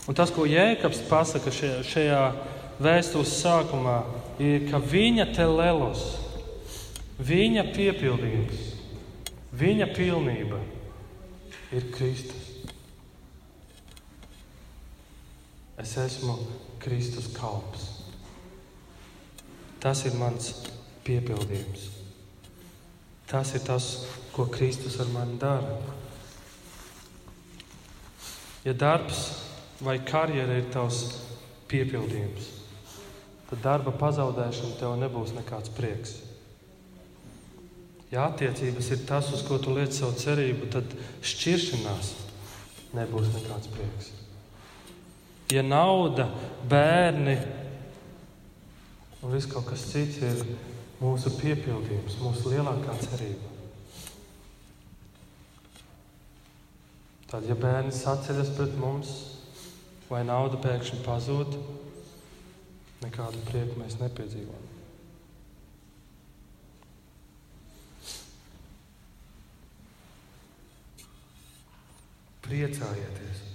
Un 0.10 0.18
tas, 0.18 0.32
ko 0.34 0.46
Jēkabs 0.50 1.04
pasaka 1.10 1.52
šajā, 1.54 1.82
šajā 1.86 2.22
vēstules 2.80 3.36
sākumā, 3.42 4.00
ir, 4.40 4.68
ka 4.72 4.80
viņa 4.80 5.30
telelos, 5.36 6.06
viņa 7.20 7.66
piepildījums, 7.76 8.66
viņa 9.60 9.90
pilnība 9.96 10.62
ir 11.76 11.90
Kristus. 11.94 12.48
Es 15.80 15.96
esmu 16.00 16.36
Kristus 16.84 17.30
kalps. 17.36 17.86
Tas 19.80 20.04
ir 20.08 20.18
mans 20.20 20.52
piepildījums. 21.08 21.86
Tas 23.30 23.54
ir 23.56 23.64
tas, 23.64 23.88
ko 24.34 24.48
Kristus 24.52 24.98
ar 25.00 25.08
mani 25.14 25.38
dara. 25.40 25.78
Ja 28.66 28.74
darbs 28.76 29.22
vai 29.80 30.00
karjera 30.04 30.58
ir 30.60 30.68
tavs 30.74 31.04
piepildījums, 31.72 32.50
tad 33.50 33.62
darba 33.66 33.94
pazaudēšana 33.98 34.78
tev 34.80 34.96
nebūs 35.02 35.34
nekāds 35.34 35.72
prieks. 35.74 36.18
Ja 38.10 38.26
attiecības 38.30 38.90
ir 38.94 39.04
tas, 39.10 39.30
uz 39.34 39.44
ko 39.46 39.60
tu 39.62 39.74
liec 39.76 39.94
savu 39.94 40.18
cerību, 40.18 40.70
tad 40.74 40.94
šķiršanās 41.26 42.14
nebūs 42.98 43.30
nekāds 43.36 43.70
prieks. 43.74 44.12
Ja 45.54 45.64
nauda, 45.66 46.28
bērni 46.70 47.38
un 49.22 49.34
viss 49.34 49.50
kaut 49.50 49.66
kas 49.70 49.86
cits 49.92 50.22
ir 50.26 50.44
mūsu 51.02 51.34
piepildījums, 51.40 52.20
mūsu 52.22 52.54
lielākā 52.54 52.96
cerība, 53.02 53.50
tad, 57.30 57.46
ja 57.50 57.58
bērni 57.58 57.94
sacēlas 57.94 58.54
pret 58.58 58.78
mums 58.78 59.14
vai 60.10 60.24
nauda 60.26 60.58
pēkšņi 60.62 61.02
pazūd, 61.06 61.58
nekādu 63.04 63.42
prieku 63.48 63.80
mēs 63.80 64.00
nepiedzīvojam. 64.02 64.68
Priecājieties! 72.50 73.46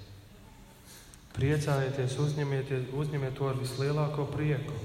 Priecājieties, 1.35 2.15
uzņemiet 2.23 3.35
to 3.35 3.49
ar 3.51 3.57
vislielāko 3.59 4.29
prieku. 4.31 4.77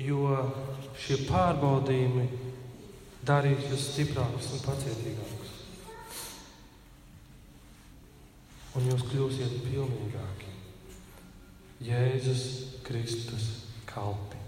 Jo 0.00 0.38
šie 1.00 1.18
pārbaudījumi 1.28 2.24
darīs 3.28 3.68
jūs 3.68 3.90
stiprākus 3.90 4.48
un 4.56 4.62
pacietīgākus. 4.64 5.52
Un 8.76 8.88
jūs 8.88 9.04
kļūsiet 9.10 9.60
pilnīgāki. 9.66 10.52
Jēzus 11.84 12.46
Kristus 12.86 13.50
kalpi. 13.88 14.38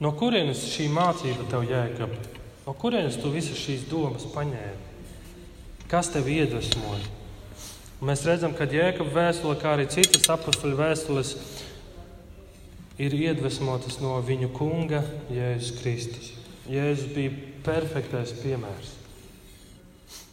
No 0.00 0.14
kurienes 0.16 0.62
šī 0.72 0.88
mācība 0.92 1.44
tev 1.50 1.66
jēkab? 1.68 2.12
No 2.64 2.72
kurienes 2.80 3.18
tu 3.20 3.32
visas 3.34 3.58
šīs 3.60 3.84
domas 3.90 4.24
paņēmi? 4.32 4.88
Kas 5.90 6.08
tev 6.14 6.28
iedvesmoja? 6.32 7.04
Un 8.00 8.08
mēs 8.08 8.24
redzam, 8.24 8.54
ka 8.56 8.64
jēkab 8.64 9.10
vēstule, 9.12 9.58
kā 9.60 9.74
arī 9.76 9.84
citas 9.92 10.24
apakstuļu 10.32 10.78
vēstules, 10.78 11.34
ir 13.00 13.16
iedvesmotas 13.16 14.00
no 14.00 14.16
viņu 14.24 14.48
kunga 14.56 15.02
Jēzus 15.32 15.76
Kristus. 15.82 16.32
Jēzus 16.70 17.12
bija 17.12 17.36
perfektais 17.66 18.32
piemērs. 18.40 18.94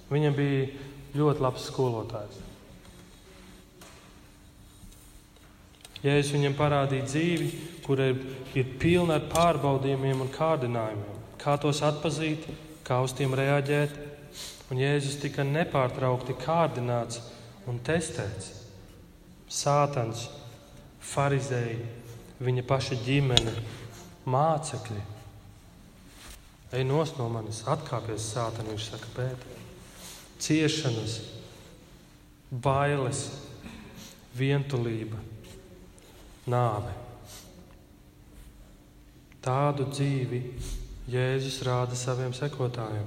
Viņam 0.08 0.36
bija 0.38 0.68
ļoti 1.18 1.44
labs 1.44 1.68
skolotājs. 1.68 2.47
Jēzus 6.04 6.34
viņam 6.36 6.56
parādīja 6.58 7.08
dzīvi, 7.08 7.48
kur 7.86 8.02
ir, 8.04 8.20
ir 8.58 8.74
pilna 8.82 9.18
ar 9.18 9.26
pārbaudījumiem 9.32 10.22
un 10.26 10.32
kārdinājumiem. 10.34 11.24
Kā 11.42 11.56
tos 11.62 11.82
atzīt, 11.86 12.46
kā 12.86 13.00
uz 13.06 13.16
tiem 13.18 13.36
reaģēt. 13.38 13.98
Un 14.72 14.82
Jēzus 14.82 15.20
tika 15.22 15.46
nepārtraukti 15.48 16.36
kārdināts 16.42 17.22
un 17.70 17.80
testēts. 17.84 18.52
Sātans, 19.48 20.26
farizēji, 21.00 21.86
viņa 22.44 22.66
paša 22.68 22.98
ģimene, 23.06 23.54
mācekļi. 24.28 25.04
Ej 26.76 26.84
no 26.84 27.30
manis, 27.32 27.64
atkāpies 27.64 28.34
sātani, 28.34 28.76
viņš 28.76 28.90
saka, 28.92 29.14
pētīt 29.16 29.58
ciešanas, 30.40 31.22
bailes, 32.52 33.24
vientulība, 34.38 35.20
nāve. 36.50 36.94
Tādu 39.44 39.88
dzīvi 39.92 40.42
Jēzus 41.08 41.62
rāda 41.64 41.96
saviem 41.96 42.34
sekotājiem. 42.36 43.06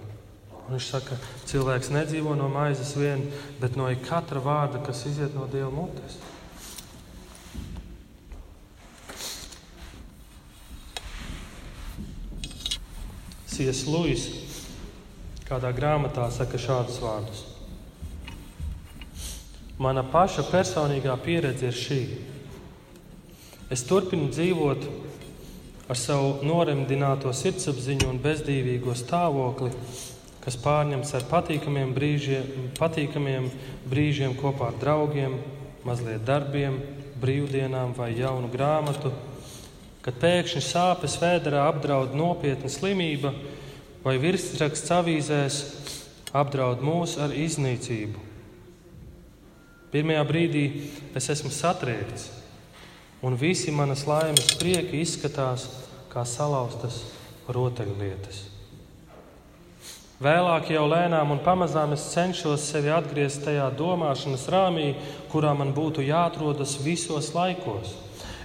Viņš 0.70 0.86
saka, 0.86 1.16
ka 1.18 1.46
cilvēks 1.50 1.90
nedzīvo 1.90 2.36
no 2.38 2.46
maizes 2.52 2.94
vien, 2.96 3.24
bet 3.60 3.74
no 3.76 3.88
katra 4.06 4.40
vārda, 4.40 4.80
kas 4.86 5.02
iziet 5.10 5.34
no 5.34 5.48
Dieva 5.50 5.72
mutes. 5.74 6.20
C.S. 13.50 13.84
Lewis 13.90 14.28
kādā 15.50 15.74
grāmatā 15.74 16.30
saka 16.32 16.56
šādus 16.62 17.00
vārdus. 17.02 17.42
Mana 19.80 20.04
paša 20.06 20.46
personīgā 20.46 21.16
pieredze 21.24 21.66
ir 21.68 21.76
šī. 21.76 22.02
Es 23.70 23.84
turpinu 23.86 24.26
dzīvot 24.34 24.86
ar 25.90 25.98
savu 25.98 26.40
noremdināto 26.42 27.30
sirdsapziņu 27.34 28.08
un 28.10 28.16
bezdīvīgo 28.22 28.96
stāvokli, 28.98 29.70
kas 30.42 30.56
pārņemts 30.58 31.12
ar 31.14 31.26
patīkamiem 31.30 31.92
brīžiem, 31.94 32.48
patīkamiem 32.78 33.46
brīžiem 33.90 34.34
kopā 34.40 34.72
ar 34.72 34.80
draugiem, 34.80 35.36
mazliet 35.86 36.24
darbiem, 36.26 36.80
brīvdienām 37.22 37.94
vai 37.94 38.10
jaunu 38.18 38.50
grāmatu, 38.50 39.12
kad 40.02 40.18
pēkšņi 40.18 40.64
sāpes 40.66 41.14
vēderā 41.22 41.68
apdraud 41.70 42.16
nopietna 42.18 42.72
slimība 42.72 43.34
vai 44.02 44.16
virsraksts 44.18 44.96
avīzēs 44.98 45.62
apdraud 46.34 46.82
mūs 46.82 47.20
ar 47.22 47.38
iznīcību. 47.38 48.26
Pirmajā 49.94 50.26
brīdī 50.26 50.66
es 51.18 51.30
esmu 51.34 51.54
satriekts, 51.54 52.39
un 53.22 53.36
visi 53.36 53.72
manas 53.74 54.06
laimes 54.08 54.54
prieki 54.60 55.02
izskatās 55.04 55.66
kā 56.12 56.24
salauztas 56.26 57.02
rotaļlietas. 57.48 58.46
Vēlāk 60.20 60.74
jau 60.74 60.84
lēnām 60.84 61.32
un 61.32 61.40
pamazām 61.40 61.94
es 61.96 62.10
cenšos 62.12 62.66
sevi 62.72 62.92
atgriezt 62.92 63.40
tajā 63.46 63.70
domāšanas 63.72 64.44
rāmī, 64.52 64.92
kurā 65.32 65.54
man 65.56 65.72
būtu 65.72 66.04
jāatrodas 66.04 66.76
visos 66.84 67.32
laikos 67.32 67.96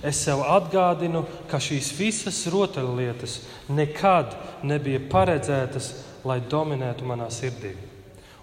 es 0.06 0.22
sev 0.22 0.44
atgādinu, 0.46 1.24
ka 1.50 1.60
šīs 1.62 1.90
visas 1.98 2.44
rotaļlietas 2.52 3.40
nekad 3.74 4.36
nebija 4.66 5.02
paredzētas, 5.10 5.92
lai 6.26 6.40
dominētu 6.50 7.06
manā 7.08 7.30
sirdī. 7.34 7.74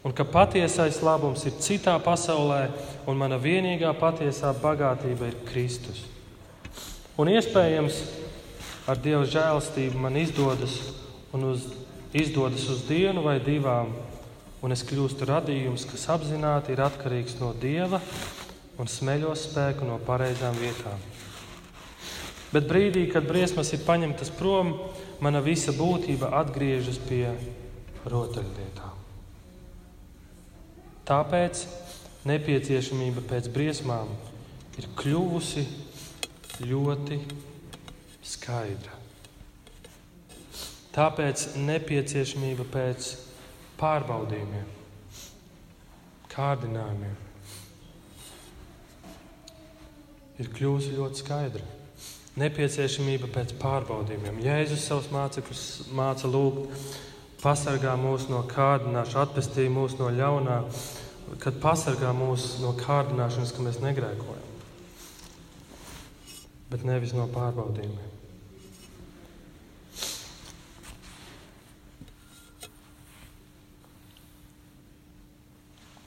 Un 0.02 0.14
ka 0.14 0.26
patiesais 0.26 0.98
labums 1.04 1.44
ir 1.46 1.54
citā 1.62 1.94
pasaulē, 2.02 2.64
un 3.06 3.18
mana 3.18 3.38
vienīgā 3.38 3.92
patiesā 4.00 4.50
bagātība 4.58 5.30
ir 5.30 5.38
Kristus. 5.46 6.02
Un 7.20 7.28
iespējams, 7.28 7.98
ar 8.88 8.96
Dieva 9.02 9.26
žēlastību 9.28 10.00
man 10.00 10.16
izdodas 10.16 10.78
un 11.36 11.50
uz 11.50 11.66
izdodas 12.16 12.64
uz 12.72 12.84
dienu 12.88 13.24
vai 13.24 13.38
divām, 13.40 13.92
un 14.62 14.72
es 14.72 14.84
kļūstu 14.86 15.26
radījums, 15.28 15.84
kas 15.90 16.06
apzināti 16.12 16.72
ir 16.72 16.80
atkarīgs 16.84 17.38
no 17.40 17.52
dieva 17.56 18.00
un 18.80 18.88
smeļos 18.88 19.48
spēku 19.48 19.88
no 19.88 19.98
pareizām 20.06 20.56
vietām. 20.60 21.00
Bet 22.52 22.68
brīdī, 22.68 23.06
kad 23.12 23.24
briesmas 23.24 23.72
ir 23.72 23.84
paņemtas 23.86 24.32
prom, 24.36 24.74
mana 25.24 25.40
visa 25.44 25.72
būtība 25.72 26.32
atgriežas 26.42 26.98
pie 27.08 27.26
rotaļlietām. 28.08 28.98
Tāpēc 31.08 31.64
nepieciešamība 32.28 33.24
pēc 33.28 33.48
briesmām 33.52 34.12
ir 34.78 34.88
kļuvusi 35.00 35.64
ļoti 36.66 37.18
skaidra. 38.26 38.98
Tāpēc 40.92 41.54
nepieciešamība 41.56 42.66
pēc 42.68 43.12
pārbaudījumiem, 43.80 44.66
kārdinājumiem 46.32 47.14
ir 50.42 50.50
kļuvusi 50.52 50.96
ļoti 50.98 51.22
skaidra. 51.22 51.64
Nepieciešamība 52.40 53.28
pēc 53.32 53.56
pārbaudījumiem. 53.60 54.40
Jēzus 54.44 54.86
savus 54.88 55.10
mācekļus 55.12 55.64
māca 55.96 56.28
lūgt, 56.32 56.72
pasargā 57.42 57.92
mūs 58.00 58.28
no 58.32 58.40
kārdināšanas, 58.48 59.18
atpestī 59.26 59.66
mūs 59.72 59.98
no 59.98 60.08
ļaunā, 60.14 60.62
kad 61.42 61.58
pasargā 61.60 62.12
mūs 62.16 62.56
no 62.62 62.72
kārdināšanas, 62.78 63.52
ka 63.52 63.66
mēs 63.66 63.80
negrēkojam, 63.84 64.51
bet 66.72 66.86
nevis 66.88 67.12
no 67.12 67.28
pārbaudījumiem. 67.28 68.08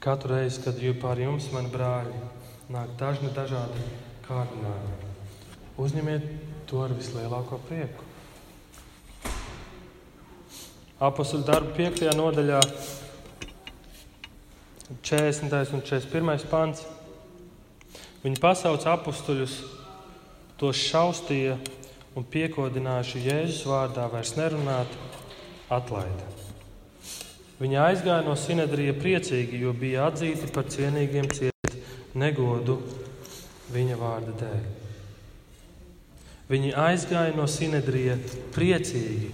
Katru 0.02 0.34
reizi, 0.34 0.60
kad 0.62 0.78
pār 1.02 1.18
jums, 1.18 1.48
mani 1.50 1.70
brāļi, 1.70 2.18
nāk 2.70 2.92
dažni 2.98 3.30
dažādi 3.34 3.86
kārdinājumi, 4.26 5.08
uzņemiet 5.82 6.28
to 6.70 6.82
ar 6.84 6.94
vislielāko 6.94 7.58
prieku. 7.66 8.04
Apostoļu 11.02 11.46
darbu 11.46 11.74
5. 11.78 12.06
nodaļā, 12.18 12.60
40. 15.02 15.74
un 15.74 15.82
41. 15.82 16.46
pants. 16.50 16.86
Viņi 18.22 18.38
pasauca 18.42 18.94
apstuļus, 18.94 19.58
tos 20.60 20.80
šaustīja 20.88 21.58
un 22.16 22.24
piekodinājuši 22.32 23.24
Jēzus 23.26 23.66
vārdā 23.68 24.06
vairs 24.12 24.34
nerunāt, 24.38 24.92
atlaida. 25.72 26.32
Viņi 27.56 27.78
aizgāja 27.80 28.24
no 28.24 28.36
Sinedrija 28.36 28.92
priecīgi, 28.96 29.60
jo 29.64 29.72
bija 29.76 30.10
atzīti 30.10 30.48
par 30.52 30.66
cienīgiem 30.72 31.28
ciest 31.32 31.78
negodu 32.16 32.78
viņa 33.72 33.96
vārda 34.00 34.34
dēļ. 34.42 34.66
Viņi 36.50 36.74
aizgāja 36.78 37.32
no 37.36 37.48
Sinedrija 37.50 38.18
priecīgi, 38.54 39.32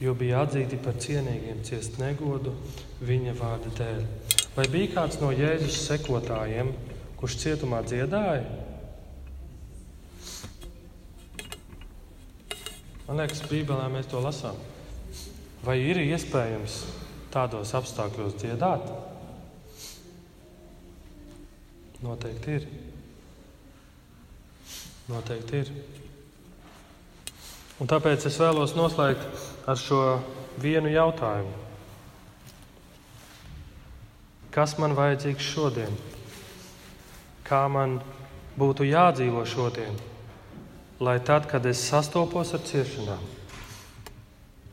jo 0.00 0.12
bija 0.14 0.44
atzīti 0.44 0.78
par 0.84 1.00
cienīgiem 1.02 1.64
ciest 1.66 1.96
negodu 2.00 2.52
viņa 3.04 3.34
vārda 3.40 3.72
dēļ. 3.80 4.04
Vai 4.56 4.68
bija 4.72 4.92
kāds 4.94 5.20
no 5.20 5.32
Jēzus 5.34 5.82
sekotājiem, 5.88 6.72
kurš 7.20 7.40
cietumā 7.42 7.82
dziedāja? 7.88 8.65
Man 13.06 13.20
liekas, 13.20 13.44
Bībelē 13.46 13.86
mēs 13.92 14.08
to 14.10 14.18
lasām. 14.22 14.56
Vai 15.62 15.78
ir 15.82 16.00
iespējams 16.02 16.80
tādos 17.34 17.70
apstākļos 17.78 18.34
dziedāt? 18.40 18.88
Noteikti 22.02 22.56
ir. 22.58 22.66
Noteikti 25.10 25.62
ir. 25.62 25.70
Un 27.78 27.90
tāpēc 27.90 28.26
es 28.26 28.40
vēlos 28.40 28.74
noslēgt 28.74 29.46
ar 29.68 29.78
šo 29.78 30.00
vienu 30.62 30.90
jautājumu. 30.90 31.54
Kas 34.50 34.78
man 34.80 34.96
vajadzīgs 34.96 35.46
šodien? 35.52 35.96
Kā 37.46 37.66
man 37.68 37.98
būtu 38.56 38.86
jādzīvo 38.88 39.44
šodien, 39.46 39.98
lai 41.00 41.18
tad, 41.20 41.48
kad 41.50 41.66
es 41.66 41.82
sastopos 41.88 42.54
ar 42.56 42.62
ciešanām, 42.64 43.24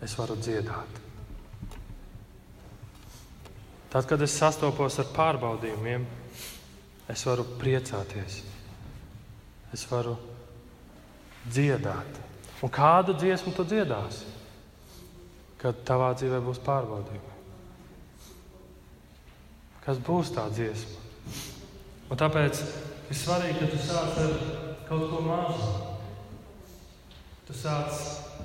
es 0.03 0.15
varu 0.19 0.37
dziedāt? 0.39 1.01
Tad, 3.93 4.07
kad 4.09 4.21
es 4.25 4.33
sastopos 4.33 4.97
ar 5.03 5.09
pārbaudījumiem, 5.13 6.05
es 7.13 7.25
varu 7.27 7.45
priecāties, 7.59 8.39
es 9.75 9.83
varu 9.91 10.15
dziedāt. 11.45 12.21
Un 12.63 12.71
kādu 12.71 13.13
dziesmu 13.19 13.51
tu 13.53 13.67
dziedāsi, 13.67 14.25
kad 15.59 15.83
tavā 15.85 16.13
dzīvē 16.15 16.39
būs 16.43 16.63
pārbaudījumi? 16.63 17.31
Kas 19.83 19.99
būs 19.99 20.31
tā 20.31 20.47
dziesma? 20.55 21.01
Un 22.09 22.19
tāpēc 22.19 22.59
ir 23.11 23.17
svarīgi, 23.19 23.59
ka 23.59 23.71
tu 23.71 23.81
sāc 23.83 24.21
ar 24.23 24.37
kaut 24.87 25.09
ko 25.11 25.19
mazu. 25.25 25.92
Tu 27.43 27.55
sāc 27.59 28.03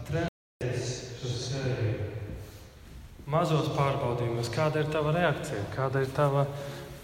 trenēties 0.08 0.94
šo 1.20 1.34
sēriju 1.38 2.08
mazos 3.28 3.68
pārbaudījumos, 3.76 4.48
kāda 4.52 4.82
ir 4.82 4.90
tava 4.92 5.12
reakcija, 5.14 5.66
kāda 5.74 6.02
ir 6.02 6.12
tava, 6.16 6.46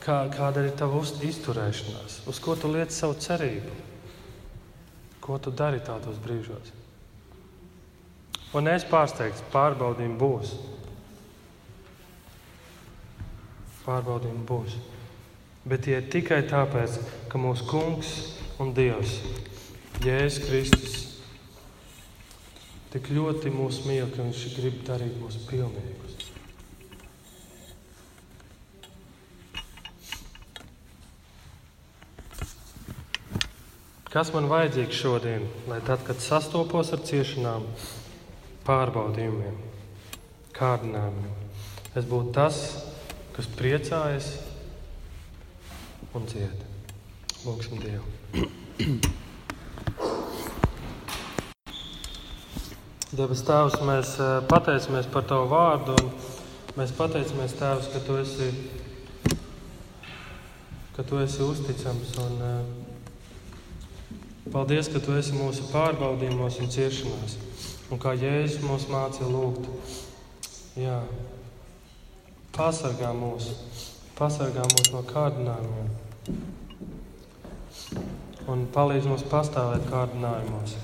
kā, 0.03 0.25
kāda 0.33 0.65
ir 0.65 0.73
tava 0.79 1.03
izturēšanās, 1.05 2.23
uz 2.31 2.41
ko 2.43 2.57
tu 2.57 2.71
liec 2.73 2.95
savu 2.95 3.19
cerību, 3.21 3.77
ko 5.25 5.39
tu 5.39 5.53
dari 5.53 5.83
tādos 5.85 6.19
brīžos. 6.25 6.73
Un 8.55 8.71
es 8.71 8.87
pārsteigts, 8.87 9.43
pārbaudījumi 9.53 10.19
būs. 10.19 10.55
Pārbaudījumi 13.85 14.45
būs. 14.49 14.77
Bet 15.69 15.87
tie 15.87 15.99
ir 15.99 16.11
tikai 16.13 16.45
tāpēc, 16.49 17.01
ka 17.29 17.41
mūsu 17.41 17.67
Kungs 17.69 18.13
un 18.63 18.71
Dievs, 18.77 19.19
Jēzus 20.05 20.45
Kristus, 20.45 21.04
tik 22.95 23.11
ļoti 23.11 23.51
mūs 23.51 23.83
mīl, 23.89 24.07
ka 24.15 24.23
Viņš 24.23 24.43
grib 24.55 24.81
darīt 24.87 25.19
mūs 25.19 25.41
pilnīgus. 25.49 26.15
Kas 34.15 34.31
man 34.31 34.47
vajadzīgs 34.47 34.95
šodien, 34.95 35.49
lai 35.67 35.81
tad, 35.83 36.05
kad 36.07 36.21
sastopos 36.23 36.93
ar 36.95 37.03
ciešanām, 37.03 37.67
pārbaudījumiem, 38.63 39.57
kārdinājumiem, 40.55 41.35
es 41.99 42.07
būtu 42.07 42.31
tas, 42.37 42.61
kas 43.35 43.51
priecājas 43.59 44.31
un 46.15 46.31
dzied. 46.31 46.63
Lūksim 47.43 47.83
Dievu. 47.83 49.21
Debes 53.15 53.45
Tēvs, 53.47 53.77
mēs 53.87 54.17
eh, 54.19 54.41
pateicamies 54.51 55.07
par 55.13 55.23
Tavu 55.31 55.47
vārdu, 55.53 55.95
un 55.95 56.09
mēs 56.75 56.91
pateicamies, 56.97 57.53
Tēvs, 57.55 57.87
ka 57.93 58.01
Tu 58.03 58.17
esi, 58.19 58.49
ka 60.97 61.05
tu 61.07 61.21
esi 61.23 61.45
uzticams. 61.45 62.11
Un, 62.25 62.33
uh, 62.43 62.65
Paldies, 64.51 64.91
ka 64.91 64.99
Tu 65.05 65.15
esi 65.21 65.37
mūsu 65.37 65.69
pārbaudījumos 65.71 66.59
un 66.65 66.73
ciešanās. 66.75 67.37
Un 67.95 68.03
kā 68.03 68.17
Jēzus 68.19 68.65
mums 68.67 68.89
mācīja 68.91 69.31
lūgt, 69.31 69.69
jā, 70.81 70.99
pasargā 72.57 73.13
mūs, 73.15 73.53
pasargā 74.19 74.67
mūs 74.75 74.91
no 74.97 75.05
kārdinājumiem. 75.13 75.89
Un 78.51 78.67
palīdz 78.75 79.07
mums 79.13 79.25
pastāvēt 79.31 79.87
kārdinājumos. 79.93 80.75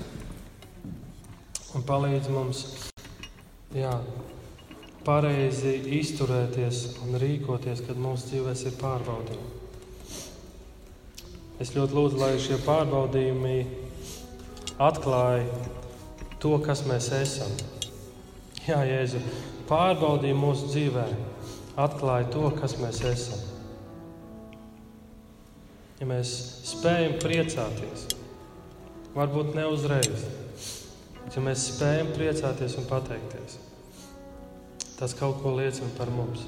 Un 1.71 1.85
palīdz 1.87 2.27
mums 2.33 2.65
jā, 3.71 3.93
pareizi 5.07 5.77
izturēties 6.01 6.81
un 7.05 7.15
rīkoties, 7.21 7.83
kad 7.85 7.99
mūsu 8.01 8.33
dzīvēs 8.33 8.65
ir 8.67 8.75
pārbaudījumi. 8.81 9.59
Es 11.63 11.71
ļoti 11.75 11.95
lūdzu, 11.95 12.19
lai 12.19 12.33
šie 12.41 12.57
pārbaudījumi 12.65 13.55
atklāja 14.81 15.45
to, 16.41 16.57
kas 16.65 16.83
mēs 16.89 17.07
esam. 17.15 17.55
Jā, 18.65 18.81
Jēzu, 18.89 19.21
pārbaudīja 19.69 20.37
mūsu 20.37 20.73
dzīvē, 20.73 21.07
atklāja 21.79 22.27
to, 22.33 22.49
kas 22.59 22.75
mēs 22.81 22.99
esam. 23.07 23.47
Ja 26.01 26.09
mēs 26.09 26.35
spējam 26.65 27.15
priecāties, 27.21 28.07
varbūt 29.15 29.53
ne 29.55 29.67
uzreiz, 29.69 30.25
ja 31.29 31.43
mēs 31.43 31.67
spējam 31.69 32.09
priecāties 32.15 32.77
un 32.81 32.87
pateikties, 32.89 33.59
tas 34.97 35.13
kaut 35.19 35.39
ko 35.43 35.53
liecina 35.59 35.91
par 35.97 36.09
mums. 36.13 36.47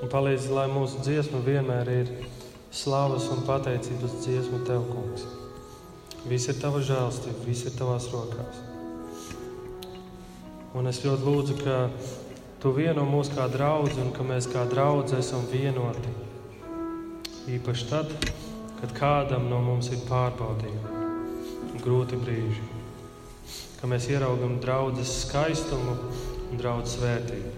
Un 0.00 0.10
palīdz, 0.12 0.50
lai 0.52 0.66
mūsu 0.72 1.04
dziesma 1.04 1.40
vienmēr 1.44 1.90
ir 1.92 2.10
slavas 2.74 3.28
un 3.32 3.44
pateicības 3.46 4.18
dziesma 4.24 4.64
Tev, 4.66 4.88
Kungs. 4.90 5.24
Viss 6.28 6.48
ir 6.48 6.58
Tava 6.60 6.82
žēlstība, 6.84 7.44
viss 7.46 7.68
ir 7.68 7.76
Tavās 7.78 8.10
rokās. 8.12 8.60
Un 10.74 10.90
es 10.90 11.00
ļoti 11.04 11.24
lūdzu, 11.28 11.56
ka 11.62 11.78
Tu 12.64 12.70
vieno 12.72 13.02
mūs 13.04 13.28
kā 13.28 13.44
draugu 13.52 13.90
un 14.00 14.06
ka 14.16 14.24
mēs 14.24 14.46
kā 14.48 14.62
draugi 14.64 15.18
esam 15.18 15.42
vienoti. 15.50 16.12
Īpaši 17.52 17.88
tad, 17.90 18.14
kad 18.78 18.94
kādam 18.96 19.50
no 19.50 19.58
mums 19.60 19.90
ir 19.92 20.00
pārbaudījumi, 20.08 20.93
grūti 21.84 22.18
brīži, 22.20 22.64
kad 23.80 23.90
mēs 23.92 24.08
ieraugam 24.12 24.56
draudzes 24.62 25.12
skaistumu 25.26 25.98
un 26.50 26.60
draugu 26.60 26.88
svētību. 26.88 27.52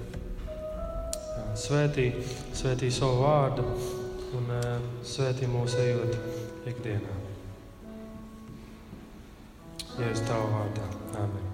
Svētī, 1.57 2.11
svētī 2.57 2.91
savu 2.93 3.23
vārdu 3.23 3.65
un 4.37 4.51
uh, 4.59 4.69
svētī 5.07 5.49
mūsu 5.49 5.81
ejot 5.87 6.69
ikdienā. 6.69 7.17
Es 10.11 10.21
tavu 10.29 10.53
vārdā, 10.53 10.91
Āmen. 11.17 11.46